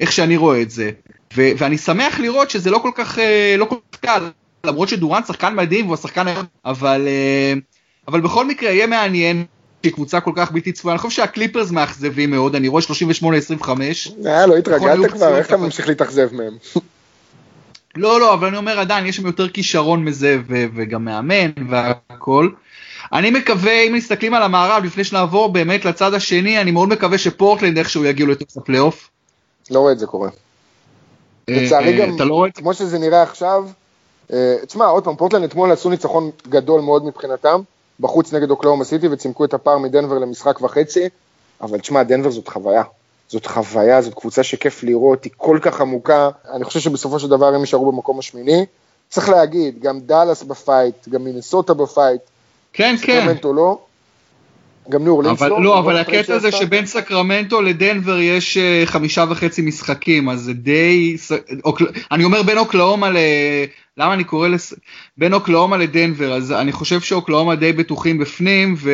[0.00, 0.90] איך שאני רואה את זה.
[1.36, 4.30] ו- ואני שמח לראות שזה לא כל כך, אה, לא כל כך קל,
[4.66, 7.52] למרות שדורנט שחקן מדהים והוא השחקן היום, אבל, אה,
[8.08, 9.44] אבל בכל מקרה יהיה מעניין.
[9.82, 14.12] שהיא קבוצה כל כך בלתי צפויה, אני חושב שהקליפרס מאכזבים מאוד, אני רואה 38-25.
[14.26, 16.56] אה, לא התרגלת כבר, איך אתה ממשיך להתאכזב מהם?
[17.96, 22.48] לא, לא, אבל אני אומר עדיין, יש שם יותר כישרון מזה, ו- וגם מאמן והכל.
[23.12, 27.78] אני מקווה, אם מסתכלים על המערב, לפני שנעבור באמת לצד השני, אני מאוד מקווה שפורטלנד
[27.78, 29.10] איכשהו יגיעו לתוך הפלייאוף.
[29.70, 30.28] לא רואה את זה קורה.
[31.48, 32.46] לצערי אה, גם, לא?
[32.54, 33.64] כמו שזה נראה עכשיו,
[34.32, 37.60] אה, תשמע, עוד פעם, פורטלנד אתמול עשו ניצחון גדול מאוד מבחינתם,
[38.00, 41.08] בחוץ נגד אוקלאומה סיטי וצימקו את הפער מדנבר למשחק וחצי,
[41.60, 42.82] אבל תשמע, דנבר זאת חוויה.
[43.32, 47.54] זאת חוויה, זאת קבוצה שכיף לראות, היא כל כך עמוקה, אני חושב שבסופו של דבר
[47.54, 48.64] הם יישארו במקום השמיני.
[49.08, 52.20] צריך להגיד, גם דאלאס ב fight, גם מינסוטה ב fight,
[52.72, 53.20] כן, כן.
[53.20, 53.78] סקרמנטו לא,
[54.88, 55.62] גם ניו אורלינס לא.
[55.62, 56.52] לא, אבל הקטע זה.
[56.52, 61.16] שבין סקרמנטו לדנבר יש אה, חמישה וחצי משחקים, אז זה די...
[62.12, 63.16] אני אומר בין אוקלהומה ל...
[63.96, 64.74] למה אני קורא לס...
[65.16, 68.90] בין אוקלהומה לדנבר, אז אני חושב שאוקלהומה די בטוחים בפנים, ו...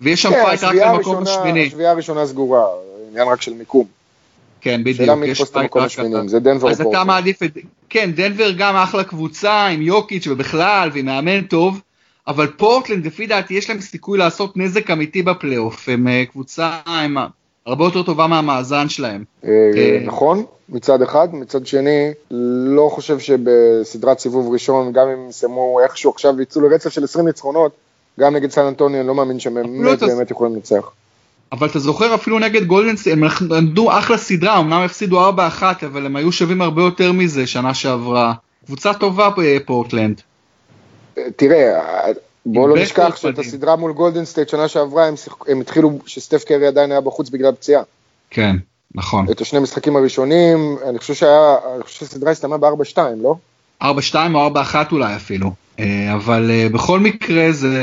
[0.00, 1.66] ויש שם כן, fight רק השביעייה למקום השמיני.
[1.66, 2.64] השביעייה הראשונה סגורה,
[3.10, 3.86] עניין רק של מיקום.
[4.60, 4.96] כן, בדיוק.
[4.96, 7.04] שאלה מי יתפוס את המקום השמיני, זה דנבר אז אתה.
[7.04, 7.50] מעדיף את...
[7.88, 11.80] כן, דנבר גם אחלה קבוצה, עם יוקיץ' ובכלל, ועם מאמן טוב,
[12.26, 15.88] אבל פורטלנד, לפי דעתי, יש להם סיכוי לעשות נזק אמיתי בפלייאוף.
[15.88, 17.26] הם אה, קבוצה עם ה-
[17.66, 19.24] הרבה יותר טובה מהמאזן שלהם.
[19.44, 22.10] אה, אה, נכון, מצד אחד, מצד שני,
[22.66, 27.72] לא חושב שבסדרת סיבוב ראשון, גם אם יסיימו איכשהו עכשיו ויצאו לרצף של 20 ניצחונות,
[28.20, 29.54] גם נגד סן אנטוניו, אני לא מאמין שהם
[30.00, 30.90] באמת יכולים לנצח.
[31.52, 35.32] אבל אתה זוכר אפילו נגד גולדן סטייט, הם נתנו אחלה סדרה, אמנם הפסידו 4-1,
[35.86, 38.32] אבל הם היו שווים הרבה יותר מזה שנה שעברה.
[38.66, 40.20] קבוצה טובה אה, פורטלנד.
[41.18, 42.12] אה, תראה, אה,
[42.46, 43.38] בוא לא נשכח שאת.
[43.38, 47.30] הסדרה מול גולדן סטייט שנה שעברה, הם שיח- הם התחילו, שסטף קרי עדיין היה בחוץ
[47.30, 47.82] בגלל פציעה.
[48.30, 48.56] כן,
[48.94, 49.26] נכון.
[49.30, 53.34] את השני משחקים הראשונים, אני חושב שהיה, אני חושב שהסדרה הסתיימה ב-4-2, לא?
[53.82, 53.86] 4-2
[54.34, 55.50] או 4-1 אולי אפילו.
[55.80, 57.78] אה, אבל אה, בכל מקרה זה,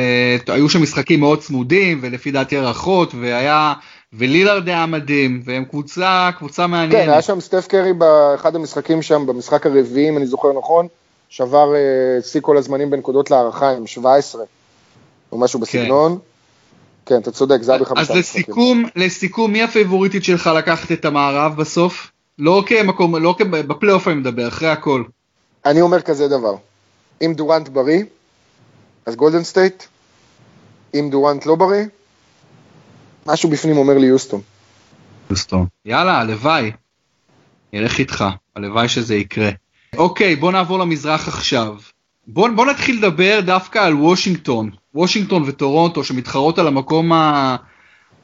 [0.47, 3.73] היו שם משחקים מאוד צמודים ולפי דעתי הערכות והיה,
[4.13, 7.23] ולילארד היה מדהים והם קבוצה, קבוצה כן, היה מעניינת.
[7.23, 10.88] שם סטף קרי באחד המשחקים שם, במשחק הרביעי, אם אני זוכר נכון,
[11.29, 14.43] שבר אה, שיא כל הזמנים בנקודות להערכה עם 17,
[15.32, 16.19] או משהו בסגנון.
[17.06, 18.19] כן, אתה צודק, זה היה אז בחמישה משחקים.
[18.19, 22.12] לסיכום, לסיכום, מי הפייבוריטית שלך לקחת את המערב בסוף?
[22.39, 23.41] לא כמקום, לא כ...
[23.41, 25.03] בפלייאוף אני מדבר, אחרי הכל.
[25.65, 26.56] אני אומר כזה דבר,
[27.25, 28.03] אם דורנט בריא,
[29.05, 29.83] אז גולדן סטייט,
[30.93, 31.86] אם דורנט לא בריא,
[33.25, 34.41] משהו בפנים אומר לי יוסטון.
[35.29, 35.65] יוסטון.
[35.86, 36.71] יאללה, הלוואי.
[37.73, 39.49] נלך איתך, הלוואי שזה יקרה.
[39.97, 41.75] אוקיי, בוא נעבור למזרח עכשיו.
[42.27, 44.69] בוא, בוא נתחיל לדבר דווקא על וושינגטון.
[44.95, 47.55] וושינגטון וטורונטו שמתחרות על המקום ה...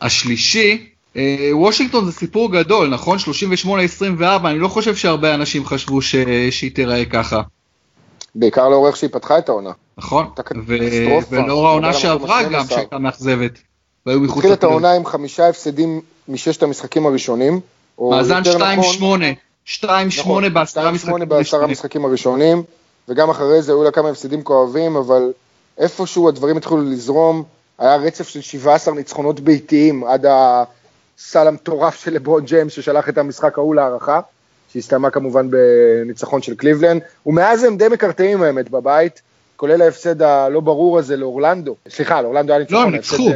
[0.02, 0.86] השלישי.
[1.16, 3.18] אה, וושינגטון זה סיפור גדול, נכון?
[3.66, 6.16] 38-24, אני לא חושב שהרבה אנשים חשבו ש...
[6.52, 7.42] שהיא תיראה ככה,
[8.36, 9.72] בעיקר לאור איך שהיא פתחה את העונה.
[9.98, 10.30] נכון?
[11.30, 12.70] ולאור העונה שעברה גם, ה-12.
[12.70, 13.52] שהייתה מאכזבת.
[14.06, 14.64] והיו מחוץ התחיל את.
[14.64, 17.60] העונה עם חמישה הפסדים מששת המשחקים הראשונים.
[18.00, 18.64] מאזן יותר 2-8.
[18.64, 19.22] נכון,
[19.66, 19.88] 2-8
[20.20, 20.54] נכון,
[21.30, 21.64] בעשרה 2-8.
[21.64, 22.64] המשחקים הראשונים.
[23.10, 25.32] וגם אחרי זה היו לה כמה הפסדים כואבים, אבל
[25.78, 27.44] איפשהו הדברים התחילו לזרום,
[27.80, 33.58] היה רצף של 17 ניצחונות ביתיים עד הסל המטורף של לברון ג'יימס ששלח את המשחק
[33.58, 34.20] ההוא להארכה,
[34.74, 39.22] שהסתיימה כמובן בניצחון של קליבלנד, ומאז הם די מקרטעים האמת בבית,
[39.56, 42.78] כולל ההפסד הלא ברור הזה לאורלנדו, סליחה, לאורלנדו היה ניצחון.
[42.80, 43.30] לא, הם ניצחו.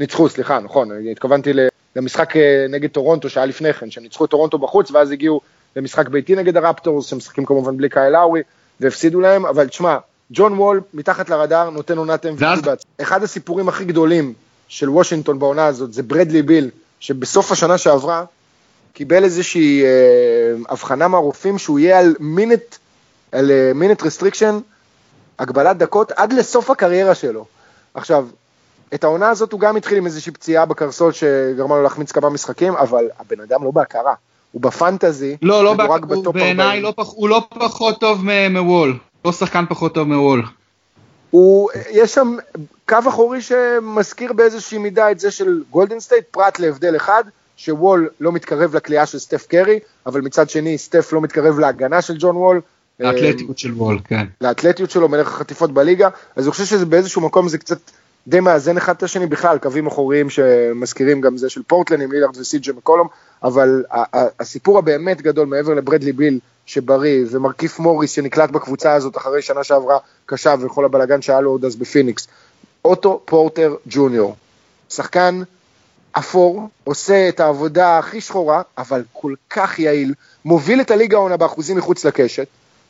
[0.00, 1.52] ניצחו, סליחה, נכון, התכוונתי
[1.96, 5.40] למשחק אה, נגד טורונטו שהיה לפני כן, שהם ניצחו את טורונטו בחוץ ואז הגיעו
[5.76, 8.42] למשחק ביתי נגד הרפטורס, שמשחקים כמובן בלי קייל לאורי,
[8.80, 9.96] והפסידו להם, אבל תשמע,
[10.32, 12.90] ג'ון וול מתחת לרדאר נותן עונת MVP בעצמו.
[13.02, 14.32] אחד הסיפורים הכי גדולים
[14.68, 18.24] של וושינגטון בעונה הזאת זה ברדלי ביל, שבסוף השנה שעברה
[18.92, 19.88] קיבל איזושהי אה,
[20.68, 22.76] הבחנה מהרופאים שהוא יהיה על minute,
[23.32, 24.58] על minute אה, restriction,
[25.38, 27.44] הגבלת דקות עד לסוף הקריירה שלו.
[27.94, 28.26] עכשיו,
[28.94, 32.72] את העונה הזאת הוא גם התחיל עם איזושהי פציעה בקרסול שגרמה לו להחמיץ כמה משחקים,
[32.72, 34.14] אבל הבן אדם לא בהכרה.
[34.52, 36.32] הוא בפנטזי, לא, לא, בטופ 40.
[36.32, 40.42] בעיניי לא, הוא לא פחות טוב מוול, לא שחקן פחות טוב מוול.
[41.30, 42.36] הוא, יש שם
[42.88, 47.24] קו אחורי שמזכיר באיזושהי מידה את זה של גולדן סטייט, פרט להבדל אחד,
[47.60, 52.16] שוול לא מתקרב לקליעה של סטף קרי, אבל מצד שני סטף לא מתקרב להגנה של
[52.18, 52.60] ג'ון וול.
[53.00, 54.26] לאתלטיות של וול, כן.
[54.40, 57.78] לאתלטיות שלו, מלך החטיפות בליגה, אז אני חושב שבאיזשהו מקום זה קצת
[58.26, 62.36] די מאזן אחד את השני, בכלל קווים אחוריים שמזכירים גם זה של פורטלנד עם לילארד
[62.36, 63.08] וסי ג'יי מקולום,
[63.42, 63.84] אבל
[64.40, 69.98] הסיפור הבאמת גדול מעבר לברדלי ביל שבריא, ומרקיף מוריס שנקלט בקבוצה הזאת אחרי שנה שעברה
[70.26, 72.28] קשה וכל הבלאגן שהיה לו עוד אז בפיניקס,
[72.84, 74.36] אוטו פורטר ג'וניור,
[74.88, 75.42] שחקן
[76.12, 81.76] אפור, עושה את העבודה הכי שחורה, אבל כל כך יעיל, מוביל את הליגה העונה באחוזים
[81.76, 82.46] מחוץ לקשת,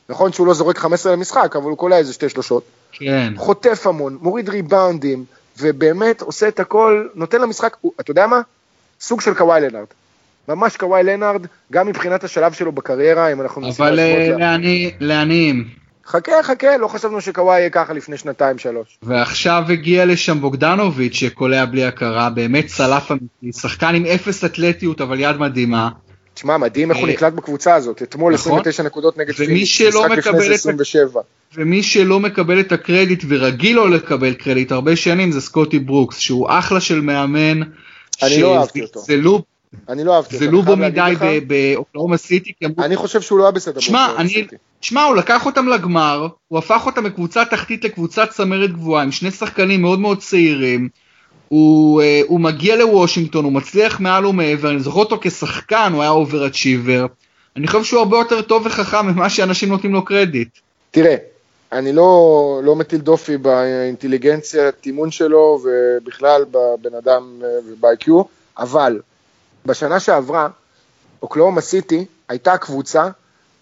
[0.08, 2.64] נכון שהוא לא זורק 15 למשחק, אבל הוא קולע איזה שתי שלושות.
[2.92, 3.32] כן.
[3.36, 5.24] חוטף המון, מוריד ריבאונדים,
[5.58, 8.40] ובאמת עושה את הכל, נותן למשחק, אתה יודע מה?
[9.00, 9.86] סוג של קוואי לנארד.
[10.48, 14.36] ממש קוואי לנארד, גם מבחינת השלב שלו בקריירה, אם אנחנו מנסים אבל אה,
[15.00, 15.79] לעניים.
[16.06, 18.98] חכה, חכה, לא חשבנו שקוואי יהיה ככה לפני שנתיים, שלוש.
[19.02, 25.20] ועכשיו הגיע לשם בוגדנוביץ' שקולע בלי הכרה, באמת צלף אמיתי, שחקן עם אפס אתלטיות אבל
[25.20, 25.88] יד מדהימה.
[26.34, 28.86] תשמע, מדהים איך הוא אה, נקלט בקבוצה הזאת, אתמול 29 נכון.
[28.86, 31.20] נקודות נגד פיניקס, משחק לפני 27.
[31.54, 36.46] ומי שלא מקבל את הקרדיט ורגיל לו לקבל קרדיט הרבה שנים זה סקוטי ברוקס, שהוא
[36.50, 37.60] אחלה של מאמן.
[38.22, 39.00] אני לא אהבתי אותו.
[39.88, 40.44] אני לא אהבתי אותו.
[40.44, 41.14] זה לא בו מדי
[41.46, 42.52] באוקלהומה סיטי.
[42.78, 44.56] אני חושב שהוא לא היה בסדר באוקלהומה סיטי.
[44.80, 49.30] שמע, הוא לקח אותם לגמר, הוא הפך אותם מקבוצה תחתית לקבוצת צמרת גבוהה עם שני
[49.30, 50.88] שחקנים מאוד מאוד צעירים.
[51.48, 56.10] הוא, אה, הוא מגיע לוושינגטון, הוא מצליח מעל ומעבר, אני זוכר אותו כשחקן, הוא היה
[56.10, 57.06] over-achiever.
[57.56, 60.48] אני חושב שהוא הרבה יותר טוב וחכם ממה שאנשים נותנים לו קרדיט.
[60.90, 61.16] תראה,
[61.72, 68.10] אני לא, לא מטיל דופי באינטליגנציה, הטימון שלו ובכלל בבן אדם אה, וב-IQ,
[68.58, 69.00] אבל
[69.66, 70.48] בשנה שעברה,
[71.22, 73.08] אוקלאומה סיטי הייתה קבוצה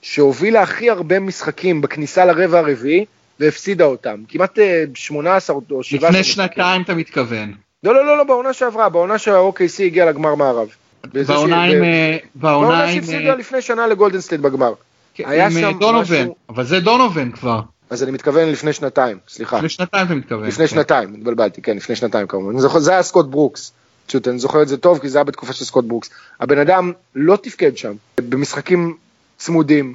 [0.02, 3.04] שהובילה הכי הרבה משחקים בכניסה לרבע הרביעי
[3.40, 4.58] והפסידה אותם, כמעט
[4.94, 7.52] 18 אה, או 17 לפני שנתיים אתה מתכוון.
[7.84, 10.68] לא, לא, לא, לא, בעונה שעברה, בעונה שה-OKC הגיע לגמר מערב.
[11.04, 11.84] בעונה עם...
[11.84, 14.72] אה, בעונה שהפסידה לפני שנה לגולדן סטייט בגמר.
[15.14, 16.28] כן, היה שם דונובן.
[16.48, 17.60] אבל זה דונובן כבר.
[17.90, 19.56] אז אני מתכוון לפני שנתיים, סליחה.
[19.56, 20.48] לפני שנתיים אתה מתכוון.
[20.48, 20.74] לפני כן.
[20.74, 22.58] שנתיים, התבלבלתי, כן, לפני שנתיים כמובן.
[22.58, 23.72] זה היה סקוט ברוקס.
[24.08, 26.10] פשוט אני זוכר את זה טוב, כי זה היה בתקופה של סקוט ברוקס.
[26.40, 28.96] הבן אדם לא תפקד שם, במשחקים
[29.38, 29.94] צמודים,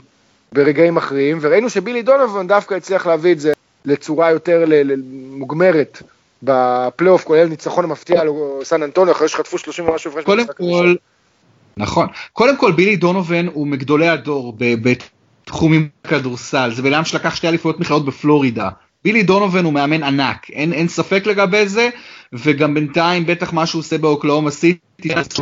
[0.51, 3.53] ברגעים מכריעים, וראינו שבילי דונובן דווקא הצליח להביא את זה
[3.85, 4.65] לצורה יותר
[5.31, 6.01] מוגמרת
[6.43, 8.27] בפלייאוף, כולל ניצחון המפתיע על
[8.63, 10.95] סן אנטוניו, אחרי שחטפו 30 ומשהו הפרש קודם כל,
[11.77, 12.07] נכון.
[12.33, 17.79] קודם כל בילי דונובן הוא מגדולי הדור בתחומים כדורסל, זה בן אדם שלקח שתי אליפויות
[17.79, 18.69] מכללות בפלורידה.
[19.03, 21.89] בילי דונובן הוא מאמן ענק, אין, אין ספק לגבי זה,
[22.33, 24.79] וגם בינתיים בטח מה שהוא עושה באוקלאומה סיטי,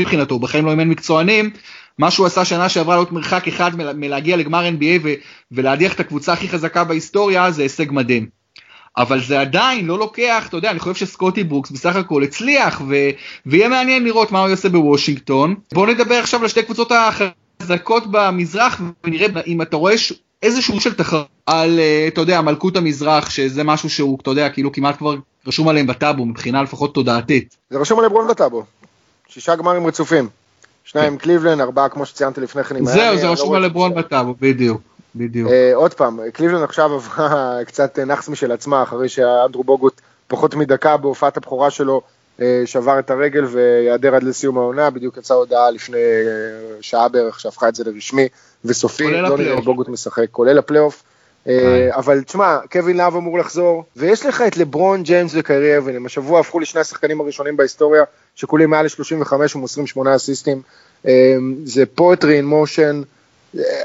[0.01, 1.49] מבחינתו, בחיים לא אימן מקצוענים,
[1.97, 5.13] מה שהוא עשה שנה שעברה להיות מרחק אחד מלהגיע לגמר NBA ו-
[5.51, 8.41] ולהדיח את הקבוצה הכי חזקה בהיסטוריה זה הישג מדהים.
[8.97, 13.09] אבל זה עדיין לא לוקח, אתה יודע, אני חושב שסקוטי ברוקס בסך הכל הצליח, ו-
[13.45, 15.55] ויהיה מעניין לראות מה הוא יעשה בוושינגטון.
[15.73, 20.93] בואו נדבר עכשיו על שתי קבוצות החזקות במזרח, ונראה אם אתה רואה ש- איזשהו של
[20.93, 25.15] תחרות על, אה, אתה יודע, מלכות המזרח, שזה משהו שהוא, אתה יודע, כאילו כמעט כבר
[25.47, 27.57] רשום עליהם בטאבו, מבחינה לפחות תודעתית.
[27.69, 28.63] זה רשום על לברון בטאבו.
[29.27, 30.29] שישה גמרים רצופים.
[30.83, 32.85] שניים קליבלן, ארבעה כמו שציינתי לפני כן.
[32.85, 34.81] זהו, זה רשום על לברון בטאבו, בדיוק.
[35.15, 35.49] בדיוק.
[35.49, 40.97] אה, עוד פעם, קליבלנד עכשיו עברה קצת נאחס משל עצמה, אחרי שאנדרו בוגוט פחות מדקה
[40.97, 42.01] בהופעת הבכורה שלו
[42.37, 47.39] אה, שבר את הרגל ויעדר עד לסיום העונה, בדיוק יצאה הודעה לפני אה, שעה בערך
[47.39, 48.27] שהפכה את זה לרשמי
[48.65, 51.03] וסופי, לא נראה בוגוט משחק, כולל הפלייאוף.
[51.89, 56.59] אבל תשמע, קווין לאב אמור לחזור, ויש לך את לברון ג'יימס וקיירי אירווינג, השבוע הפכו
[56.59, 58.03] לשני השחקנים הראשונים בהיסטוריה
[58.35, 60.61] שקולעים מעל ל-35 ומוסרים 8 אסיסטים,
[61.65, 63.01] זה poetry in motion,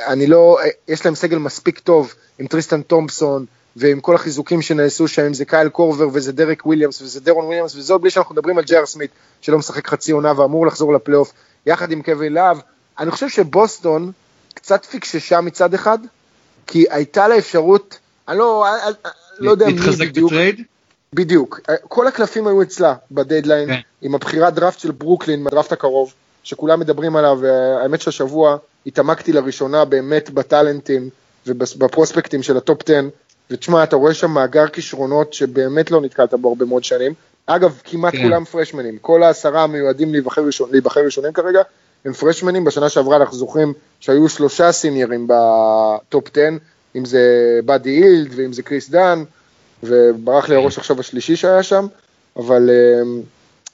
[0.07, 3.45] אני לא, יש להם סגל מספיק טוב עם טריסטן תומפסון
[3.77, 7.77] ועם כל החיזוקים שנעשו שם, אם זה קייל קורבר וזה דרק וויליאמס וזה דרון וויליאמס
[7.77, 11.33] וזה עוד בלי שאנחנו מדברים על ג'ר סמית שלא משחק חצי עונה ואמור לחזור לפלייאוף
[11.67, 12.59] יחד עם קווין לאב.
[12.99, 14.13] אני חושב שבוסטון
[14.55, 15.99] קצת פיקששה מצד אחד,
[16.67, 17.99] כי הייתה לה אפשרות,
[18.29, 18.95] אני לא, אני,
[19.39, 20.33] לא יודע מי בדיוק.
[20.33, 20.63] בטרייד?
[21.13, 21.61] בדיוק.
[21.89, 23.81] כל הקלפים היו אצלה בדדליין, כן.
[24.03, 30.31] עם הבחירת דראפט של ברוקלין, מהדראפט הקרוב, שכולם מדברים עליו, והאמת שהשבוע התעמקתי לראשונה באמת
[30.31, 31.09] בטאלנטים
[31.47, 33.01] ובפרוספקטים של הטופ 10,
[33.51, 37.15] ותשמע, אתה רואה שם מאגר כישרונות שבאמת לא נתקלת בו הרבה מאוד שנים.
[37.47, 38.23] אגב, כמעט כן.
[38.23, 41.63] כולם פרשמנים, כל העשרה המיועדים להיבחר, ראשון, להיבחר ראשונים כרגע,
[42.07, 46.41] הם פרשמנים, בשנה שעברה אנחנו זוכרים שהיו שלושה סיניירים בטופ 10,
[46.97, 47.21] אם זה
[47.65, 49.25] באדי הילד ואם זה קריס דן,
[49.83, 51.87] וברח לי הראש עכשיו השלישי שהיה שם,
[52.37, 53.07] אבל אה,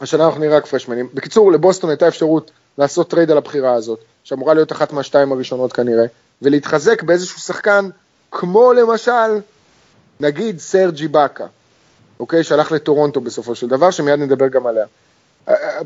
[0.01, 1.09] השנה אנחנו נראה רק פרשמנים.
[1.15, 6.05] בקיצור, לבוסטון הייתה אפשרות לעשות טרייד על הבחירה הזאת, שאמורה להיות אחת מהשתיים הראשונות כנראה,
[6.43, 7.89] ולהתחזק באיזשהו שחקן,
[8.31, 9.41] כמו למשל,
[10.21, 11.47] נגיד סרג' איבאקה,
[12.21, 12.45] אוקיי?
[12.45, 14.87] שהלך לטורונטו בסופו של דבר, שמיד נדבר גם עליה.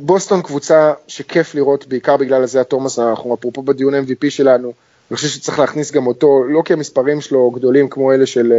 [0.00, 4.72] בוסטון קבוצה שכיף לראות, בעיקר בגלל אייזאה תומאס, אנחנו אפרופו בדיון MVP שלנו,
[5.10, 8.52] אני חושב שצריך להכניס גם אותו, לא כי המספרים שלו גדולים כמו אלה של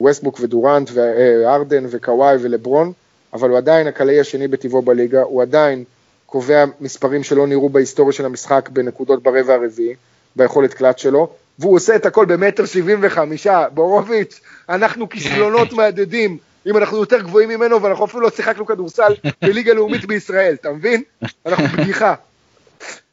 [0.00, 2.92] ווסטבוק אה, ודורנט וארדן וקוואי ולברון,
[3.32, 5.84] אבל הוא עדיין הקלעי השני בטבעו בליגה, הוא עדיין
[6.26, 9.94] קובע מספרים שלא נראו בהיסטוריה של המשחק בנקודות ברבע הרביעי,
[10.36, 11.28] ביכולת קלט שלו,
[11.58, 16.38] והוא עושה את הכל במטר שבעים וחמישה, בורוביץ', אנחנו כישלונות מהדהדים.
[16.66, 21.02] אם אנחנו יותר גבוהים ממנו ואנחנו אפילו לא שיחקנו כדורסל בליגה לאומית בישראל, אתה מבין?
[21.46, 22.14] אנחנו בדיחה.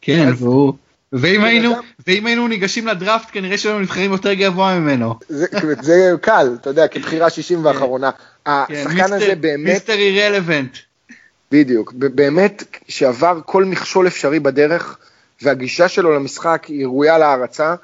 [0.01, 0.73] כן, והוא...
[1.13, 1.75] ואם היינו,
[2.07, 5.15] ואם היינו ניגשים לדראפט כנראה שהיינו נבחרים יותר גבוה ממנו.
[5.29, 5.45] זה,
[5.81, 8.11] זה קל, אתה יודע, כבחירה 60 ואחרונה.
[8.45, 9.73] כן, השחקן הזה באמת...
[9.73, 10.77] מיסטר אירלוונט.
[11.51, 14.97] בדיוק, באמת שעבר כל מכשול אפשרי בדרך,
[15.41, 17.75] והגישה שלו למשחק היא ראויה להערצה,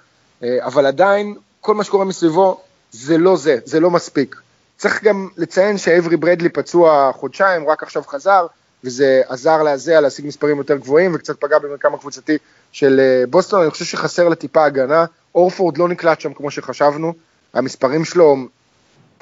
[0.43, 4.35] אה, אבל עדיין כל מה שקורה מסביבו זה לא זה, זה לא מספיק.
[4.77, 8.45] צריך גם לציין שאברי ברדלי פצוע חודשיים, רק עכשיו חזר,
[8.83, 12.37] וזה עזר לזה להשיג מספרים יותר גבוהים וקצת פגע במרקם הקבוצתי
[12.71, 17.13] של אה, בוסטון, אני חושב שחסר לה טיפה הגנה, אורפורד לא נקלט שם כמו שחשבנו,
[17.53, 18.35] המספרים שלו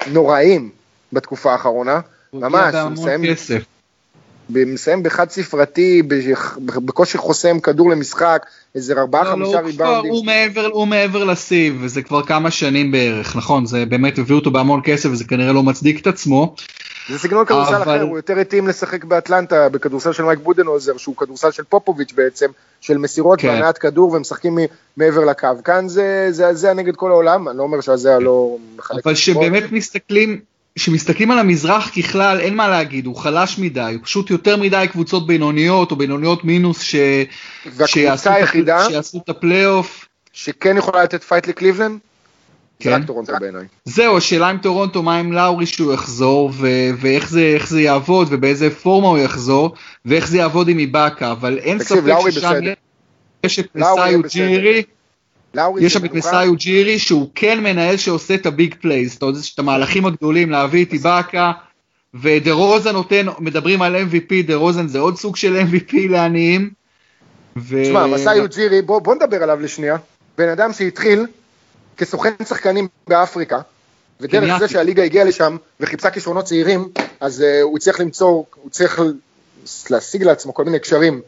[0.06, 0.70] נוראים
[1.12, 2.00] בתקופה האחרונה,
[2.32, 3.22] ממש, הוא מסיים,
[4.50, 6.02] מסיים בחד ספרתי,
[6.64, 10.12] בקושי חוסם כדור למשחק, איזה ארבעה לא, לא חמישה ריבאונדים.
[10.12, 14.50] הוא מעבר, הוא מעבר לשיא, וזה כבר כמה שנים בערך, נכון, זה באמת הביא אותו
[14.50, 16.54] בהמון כסף וזה כנראה לא מצדיק את עצמו.
[17.08, 17.82] זה סגנון כדורסל אבל...
[17.82, 22.46] אחר, הוא יותר התאים לשחק באטלנטה, בכדורסל של מייק בודנהוזר, שהוא כדורסל של פופוביץ' בעצם,
[22.80, 23.48] של מסירות כן.
[23.48, 24.58] והנעת כדור ומשחקים
[24.96, 25.48] מעבר לקו.
[25.64, 29.06] כאן זה, זה נגד כל העולם, אני לא אומר שזה לא מחלק...
[29.06, 30.40] אבל שבאמת מסתכלים,
[30.78, 35.26] כשמסתכלים על המזרח ככלל, אין מה להגיד, הוא חלש מדי, הוא פשוט יותר מדי קבוצות
[35.26, 36.94] בינוניות, או בינוניות מינוס, ש...
[37.86, 40.08] שיעשו, היחידה, שיעשו את הפלייאוף.
[40.32, 41.98] שכן יכולה לתת פייט לקליבלנד?
[42.80, 42.90] כן.
[42.90, 43.66] זה רק טורונטו בעיניי.
[43.84, 48.70] זהו, השאלה עם טורונטו, מה עם לאורי שהוא יחזור, ו- ואיך זה, זה יעבוד, ובאיזה
[48.70, 52.60] פורמה הוא יחזור, ואיך זה יעבוד עם איבאקה, אבל אין ספק ששם
[53.44, 54.82] יש את נסאיו ג'ירי,
[55.80, 58.74] יש שם את נסאיו ג'ירי שהוא כן מנהל שעושה את הביג
[59.22, 61.52] יודע, את המהלכים הגדולים להביא את איבאקה,
[62.14, 66.70] ודה רוזן נותן, מדברים על MVP, דה רוזן זה עוד סוג של MVP לעניים.
[67.54, 69.96] תשמע, מסאיו ג'ירי, בוא, בוא נדבר עליו לשנייה.
[70.38, 71.26] בן אדם שהתחיל
[71.96, 73.60] כסוכן שחקנים באפריקה,
[74.20, 76.88] ודרך זה שהליגה הגיעה לשם וחיפשה כישרונות צעירים,
[77.20, 79.00] אז uh, הוא הצליח למצוא, הוא צריך
[79.90, 81.20] להשיג לעצמו כל מיני קשרים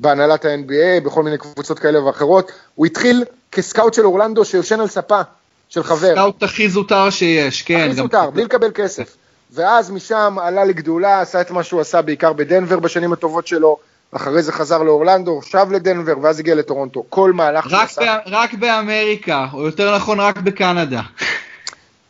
[0.00, 2.52] בהנהלת ה-NBA, בכל מיני קבוצות כאלה ואחרות.
[2.74, 5.20] הוא התחיל כסקאוט של אורלנדו שישן על ספה
[5.68, 6.12] של חבר.
[6.12, 7.80] סקאוט הכי זוטר שיש, כן.
[7.86, 9.16] הכי זוטר, בלי לקבל כסף.
[9.52, 13.78] ואז משם עלה לגדולה, עשה את מה שהוא עשה בעיקר בדנבר בשנים הטובות שלו,
[14.12, 17.04] אחרי זה חזר לאורלנדו, שב לדנבר, ואז הגיע לטורונטו.
[17.08, 18.16] כל מהלך שהוא עשה...
[18.26, 21.00] רק באמריקה, או יותר נכון רק בקנדה.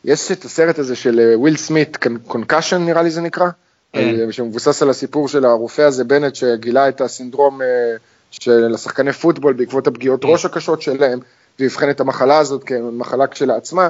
[0.04, 3.48] יש את הסרט הזה של וויל סמית, concussion נראה לי זה נקרא,
[3.92, 4.20] כן.
[4.26, 7.66] אה, שמבוסס על הסיפור של הרופא הזה, בנט, שגילה את הסינדרום אה,
[8.30, 10.28] של השחקני פוטבול בעקבות הפגיעות כן.
[10.28, 11.18] ראש הקשות שלהם,
[11.58, 13.88] ואבחן את המחלה הזאת כמחלה כשלעצמה,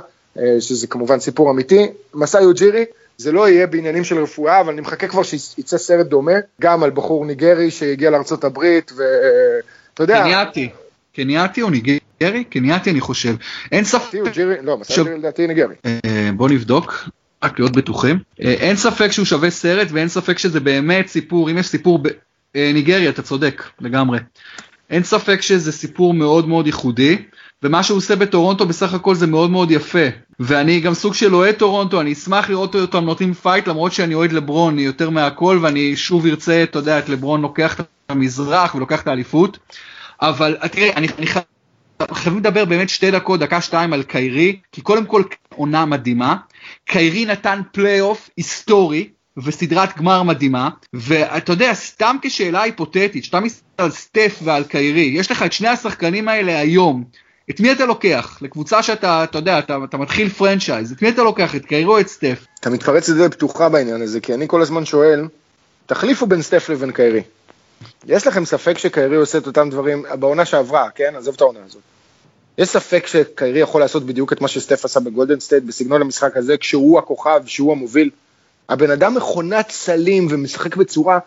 [0.61, 1.87] שזה כמובן סיפור אמיתי.
[2.15, 2.85] מסאי יוג'ירי,
[3.19, 6.91] זה לא יהיה בעניינים של רפואה, אבל אני מחכה כבר שיצא סרט דומה, גם על
[6.91, 10.23] בחור ניגרי שהגיע לארצות הברית, ואתה יודע...
[10.23, 10.71] קנייתי,
[11.15, 12.45] קנייתי או ניגרי?
[12.51, 13.35] קנייתי אני חושב.
[13.73, 14.19] אין ספק...
[14.63, 15.75] לא, מסאי לדעתי ניגרי.
[15.87, 16.95] אה, בוא נבדוק.
[17.45, 18.19] רק להיות בטוחים.
[18.43, 22.03] אה, אין ספק שהוא שווה סרט ואין ספק שזה באמת סיפור, אם יש סיפור
[22.55, 24.19] בניגריה, אה, אתה צודק לגמרי.
[24.91, 27.17] אין ספק שזה סיפור מאוד מאוד ייחודי.
[27.63, 30.07] ומה שהוא עושה בטורונטו בסך הכל זה מאוד מאוד יפה.
[30.41, 34.33] ואני גם סוג של אוהד טורונטו, אני אשמח לראות אותם נותנים fight למרות שאני אוהד
[34.33, 39.09] לברון יותר מהכל ואני שוב ארצה, אתה יודע, את לברון לוקח את המזרח ולוקח את
[39.09, 39.59] האליפות.
[40.23, 41.27] אבל תראה, אני, אני
[42.13, 46.37] חייב לדבר באמת שתי דקות, דקה שתיים על קיירי, כי קודם כל עונה מדהימה.
[46.91, 53.91] קיירי נתן פלייאוף היסטורי, וסדרת גמר מדהימה, ואתה יודע, סתם כשאלה היפותטית, שאתה מסתכל על
[53.91, 57.05] סטף ועל קיירי, יש לך את שני השחקנים האלה היום,
[57.51, 58.39] את מי אתה לוקח?
[58.43, 61.55] לקבוצה שאתה, אתה יודע, אתה, אתה מתחיל franchise, את מי אתה לוקח?
[61.55, 62.47] את קיירי או את סטף?
[62.61, 65.29] אתה מתפרץ לדלת פתוחה בעניין הזה, כי אני כל הזמן שואל,
[65.87, 67.23] תחליפו בין סטף לבין קיירי.
[68.07, 71.13] יש לכם ספק שקיירי עושה את אותם דברים, בעונה שעברה, כן?
[71.17, 71.83] עזוב את העונה הזאת.
[72.61, 76.57] יש ספק שקיירי יכול לעשות בדיוק את מה שסטף עשה בגולדן סטייט בסגנון המשחק הזה,
[76.57, 78.11] כשהוא הכוכב, שהוא המוביל.
[78.69, 81.19] הבן אדם מכונת סלים ומשחק בצורה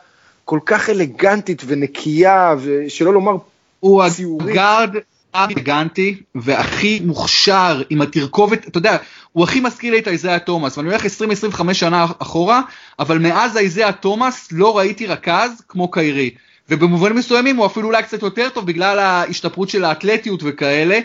[0.46, 3.36] כל כך אלגנטית ונקייה, ושלא לומר
[3.80, 4.96] הוא הגארד
[5.36, 8.98] אלגנטי והכי מוכשר עם התרכובת, אתה יודע,
[9.32, 12.62] הוא הכי מזכיר לי את אייזיאה תומאס, ואני הולך 20-25 שנה אחורה,
[13.00, 16.30] אבל מאז אייזיאה תומאס לא ראיתי רכז כמו קיירי.
[16.70, 21.00] ובמובנים מסוימים הוא אפילו אולי קצת יותר טוב בגלל ההשתפרות של האתלטיות וכאלה.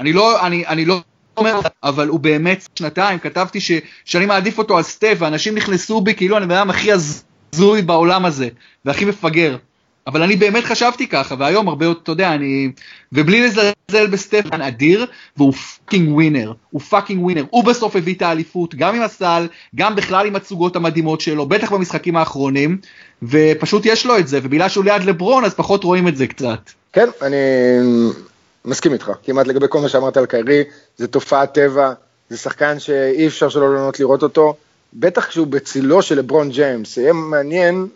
[0.00, 1.00] אני לא, אני, אני לא
[1.36, 3.70] אומר, אבל הוא באמת שנתיים, כתבתי ש,
[4.04, 8.48] שאני מעדיף אותו על סטף, ואנשים נכנסו בי כאילו אני בן הכי הזוי בעולם הזה,
[8.84, 9.56] והכי מפגר.
[10.06, 12.70] אבל אני באמת חשבתי ככה, והיום הרבה יותר, אתה יודע, אני...
[13.12, 17.44] ובלי לזלזל בסטפן אדיר, והוא fucking winner, הוא fucking winner.
[17.50, 21.72] הוא בסוף הביא את האליפות, גם עם הסל, גם בכלל עם התצוגות המדהימות שלו, בטח
[21.72, 22.78] במשחקים האחרונים,
[23.22, 26.58] ופשוט יש לו את זה, ובגלל שהוא ליד לברון, אז פחות רואים את זה קצת.
[26.92, 27.36] כן, אני
[28.64, 30.64] מסכים איתך, כמעט לגבי כל מה שאמרת על קיירי,
[30.98, 31.92] זה תופעת טבע,
[32.30, 34.54] זה שחקן שאי אפשר שלא לענות לראות אותו,
[34.94, 37.86] בטח כשהוא בצילו של לברון ג'יימס, יהיה מעניין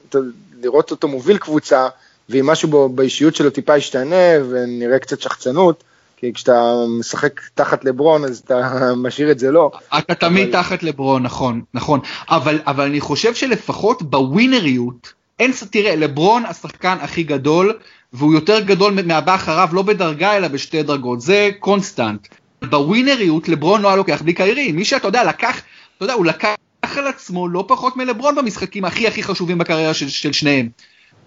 [0.62, 1.88] לראות אותו מוביל קבוצה,
[2.28, 5.84] ואם משהו בו, באישיות שלו טיפה ישתנה, ונראה קצת שחצנות,
[6.24, 8.70] כי כשאתה משחק תחת לברון, אז אתה
[9.04, 9.70] משאיר את זה לא.
[9.98, 10.62] אתה תמיד אבל...
[10.62, 12.00] תחת לברון, נכון, נכון.
[12.28, 17.78] אבל, אבל אני חושב שלפחות בווינריות, אין, תראה, לברון השחקן הכי גדול,
[18.12, 22.28] והוא יותר גדול מהבא אחריו, לא בדרגה אלא בשתי דרגות, זה קונסטנט.
[22.62, 25.60] בווינריות לברון לא היה לוקח בלי קיירי, מי שאתה יודע לקח,
[25.96, 30.08] אתה יודע, הוא לקח על עצמו לא פחות מלברון במשחקים הכי הכי חשובים בקריירה של,
[30.08, 30.68] של שניהם.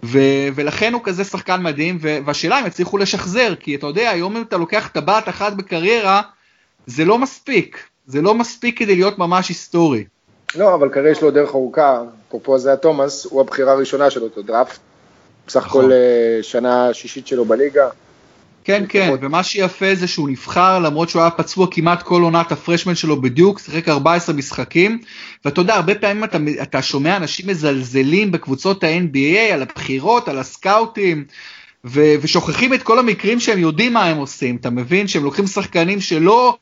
[0.03, 0.19] ו,
[0.55, 4.41] ולכן הוא כזה שחקן מדהים, ו, והשאלה אם יצליחו לשחזר, כי אתה יודע, היום אם
[4.41, 6.21] אתה לוקח טבעת אחת בקריירה,
[6.85, 10.03] זה לא מספיק, זה לא מספיק כדי להיות ממש היסטורי.
[10.55, 14.41] לא, אבל כרגע יש לו דרך ארוכה, אפרופו זה התומאס, הוא הבחירה הראשונה של אותו
[14.41, 14.79] דראפט,
[15.47, 15.91] בסך הכל נכון.
[15.91, 17.89] אה, שנה שישית שלו בליגה.
[18.67, 22.95] כן, כן, ומה שיפה זה שהוא נבחר למרות שהוא היה פצוע כמעט כל עונת הפרשמן
[22.95, 24.99] שלו בדיוק, שיחק 14 משחקים,
[25.45, 31.25] ואתה יודע, הרבה פעמים אתה, אתה שומע אנשים מזלזלים בקבוצות ה-NBA על הבחירות, על הסקאוטים,
[31.85, 35.07] ו- ושוכחים את כל המקרים שהם יודעים מה הם עושים, אתה מבין?
[35.07, 36.57] שהם לוקחים שחקנים שלא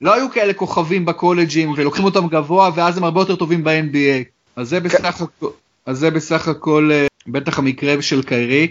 [0.00, 4.24] לא היו כאלה כוכבים בקולג'ים ולוקחים אותם גבוה ואז הם הרבה יותר טובים ב-NBA.
[4.56, 5.48] אז זה בסך הכל,
[5.86, 8.68] אז זה בסך הכל אה, בטח המקרה של קיירי.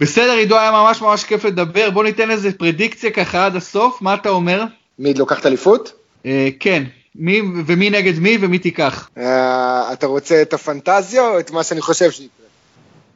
[0.00, 4.14] בסדר עידו היה ממש ממש כיף לדבר בוא ניתן איזה פרדיקציה ככה עד הסוף מה
[4.14, 4.64] אתה אומר?
[4.98, 5.92] מי לוקח את אליפות?
[6.26, 6.84] אה, כן
[7.14, 9.10] מי ומי נגד מי ומי תיקח?
[9.18, 12.46] אה, אתה רוצה את הפנטזיה או את מה שאני חושב שיקרה?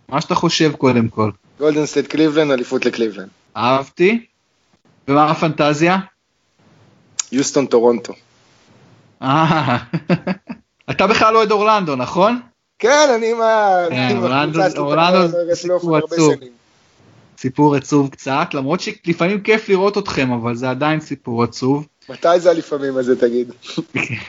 [0.09, 1.31] מה שאתה חושב קודם כל.
[1.59, 3.29] גולדן סטייט קליבלנד אליפות לקליבלנד.
[3.57, 4.27] אהבתי.
[5.09, 5.99] ומה הפנטזיה?
[7.33, 8.13] יוסטון טורונטו.
[9.23, 9.79] אה,
[10.91, 12.41] אתה בכלל אוהד אורלנדו נכון?
[12.79, 13.77] כן אני מה...
[13.91, 14.61] כן, אורלנדו
[15.29, 16.35] זה סיפור עצוב.
[17.43, 21.87] סיפור עצוב קצת, למרות שלפעמים כיף לראות אתכם, אבל זה עדיין סיפור עצוב.
[22.09, 23.53] מתי זה הלפעמים הזה תגיד?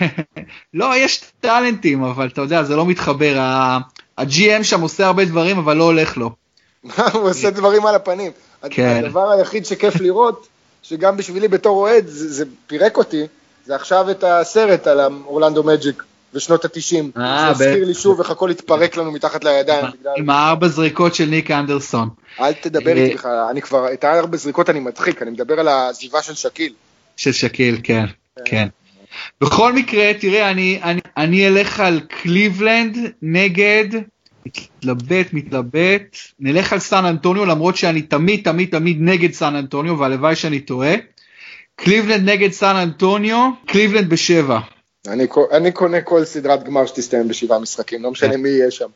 [0.74, 3.38] לא, יש טאלנטים, אבל אתה יודע, זה לא מתחבר.
[3.40, 6.30] ה-GM שם עושה הרבה דברים, אבל לא הולך לו.
[7.14, 8.32] הוא עושה דברים על הפנים.
[8.70, 9.02] כן.
[9.06, 10.48] הדבר היחיד שכיף לראות,
[10.84, 13.24] שגם בשבילי בתור אוהד, זה, זה פירק אותי,
[13.66, 16.04] זה עכשיו את הסרט על אורלנדו מג'יק.
[16.34, 17.12] בשנות התשעים.
[17.16, 19.86] זה הזכיר לי שוב איך הכל התפרק לנו מתחת לידיים.
[20.18, 22.10] עם הארבע זריקות של ניק אנדרסון.
[22.40, 26.22] אל תדבר איתי בכלל, אני כבר, את הארבע זריקות אני מצחיק, אני מדבר על העזיבה
[26.22, 26.74] של שקיל.
[27.18, 28.06] של שקיל, כן,
[28.46, 28.68] כן.
[29.42, 33.86] בכל מקרה, תראה, אני, אני, אני אלך על קליבלנד נגד,
[34.46, 40.36] מתלבט, מתלבט, נלך על סן אנטוניו, למרות שאני תמיד, תמיד, תמיד נגד סן אנטוניו, והלוואי
[40.36, 40.94] שאני טועה.
[41.76, 44.60] קליבלנד נגד סן אנטוניו, קליבלנד בשבע.
[45.08, 48.90] אני, אני קונה כל סדרת גמר שתסתיים בשבעה משחקים, לא משנה מי יהיה שם.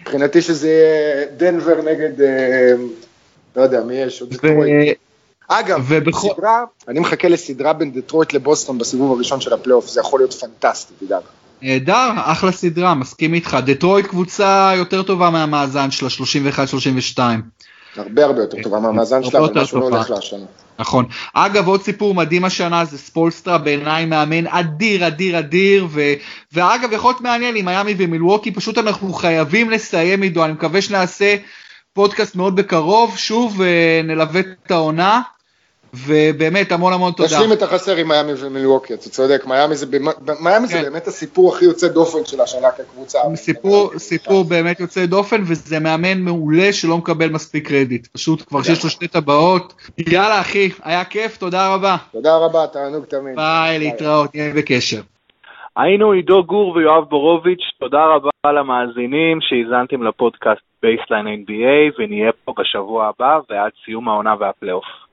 [0.00, 2.72] מבחינתי שזה יהיה דנבר נגד, אה,
[3.56, 4.98] לא יודע, מי יש, או דטרויט.
[5.48, 6.28] אגב, ובכל...
[6.34, 10.94] סדרה, אני מחכה לסדרה בין דטרויט לבוסטון בסיבוב הראשון של הפלייאוף, זה יכול להיות פנטסטי,
[11.00, 11.22] תדאג.
[11.62, 13.56] נהדר, אחלה סדרה, מסכים איתך.
[13.66, 16.08] דטרויט קבוצה יותר טובה מהמאזן שלה,
[17.16, 17.18] 31-32.
[17.96, 20.46] הרבה הרבה יותר טובה מהמאזן שלה, אבל משהו לא הולך לה השנה.
[20.78, 21.04] נכון.
[21.34, 26.00] אגב, עוד סיפור מדהים השנה זה ספולסטרה בעיניי מאמן אדיר, אדיר, אדיר, ו...
[26.52, 31.36] ואגב, יכול להיות מעניין עם מיאמי ומילווקי, פשוט אנחנו חייבים לסיים עידו, אני מקווה שנעשה
[31.92, 35.20] פודקאסט מאוד בקרוב, שוב אה, נלווה את העונה,
[35.94, 37.28] ובאמת המון המון תודה.
[37.28, 39.86] נשלים את החסר עם מיאמי ומילווקי, אתה צודק, מיאמי זה,
[40.40, 40.82] מיאמי כן.
[40.82, 43.18] זה באמת הסיפור הכי יוצא דופן של השנה כקבוצה.
[43.34, 48.84] סיפור, סיפור באמת יוצא דופן, וזה מאמן מעולה שלא מקבל מספיק קרדיט, פשוט כבר שיש
[48.84, 49.74] לו שתי טבעות.
[49.98, 51.96] יאללה אחי, היה כיף, תודה רבה.
[52.12, 53.36] תודה רבה, תענוג תמיד.
[53.36, 55.00] ביי, להתראות, נהיה בקשר.
[55.76, 63.08] היינו עידו גור ויואב בורוביץ', תודה רבה למאזינים שהאזנתם לפודקאסט בייסליין NBA, ונהיה פה בשבוע
[63.08, 65.07] הבא ועד סיום העונה והפלייאוף.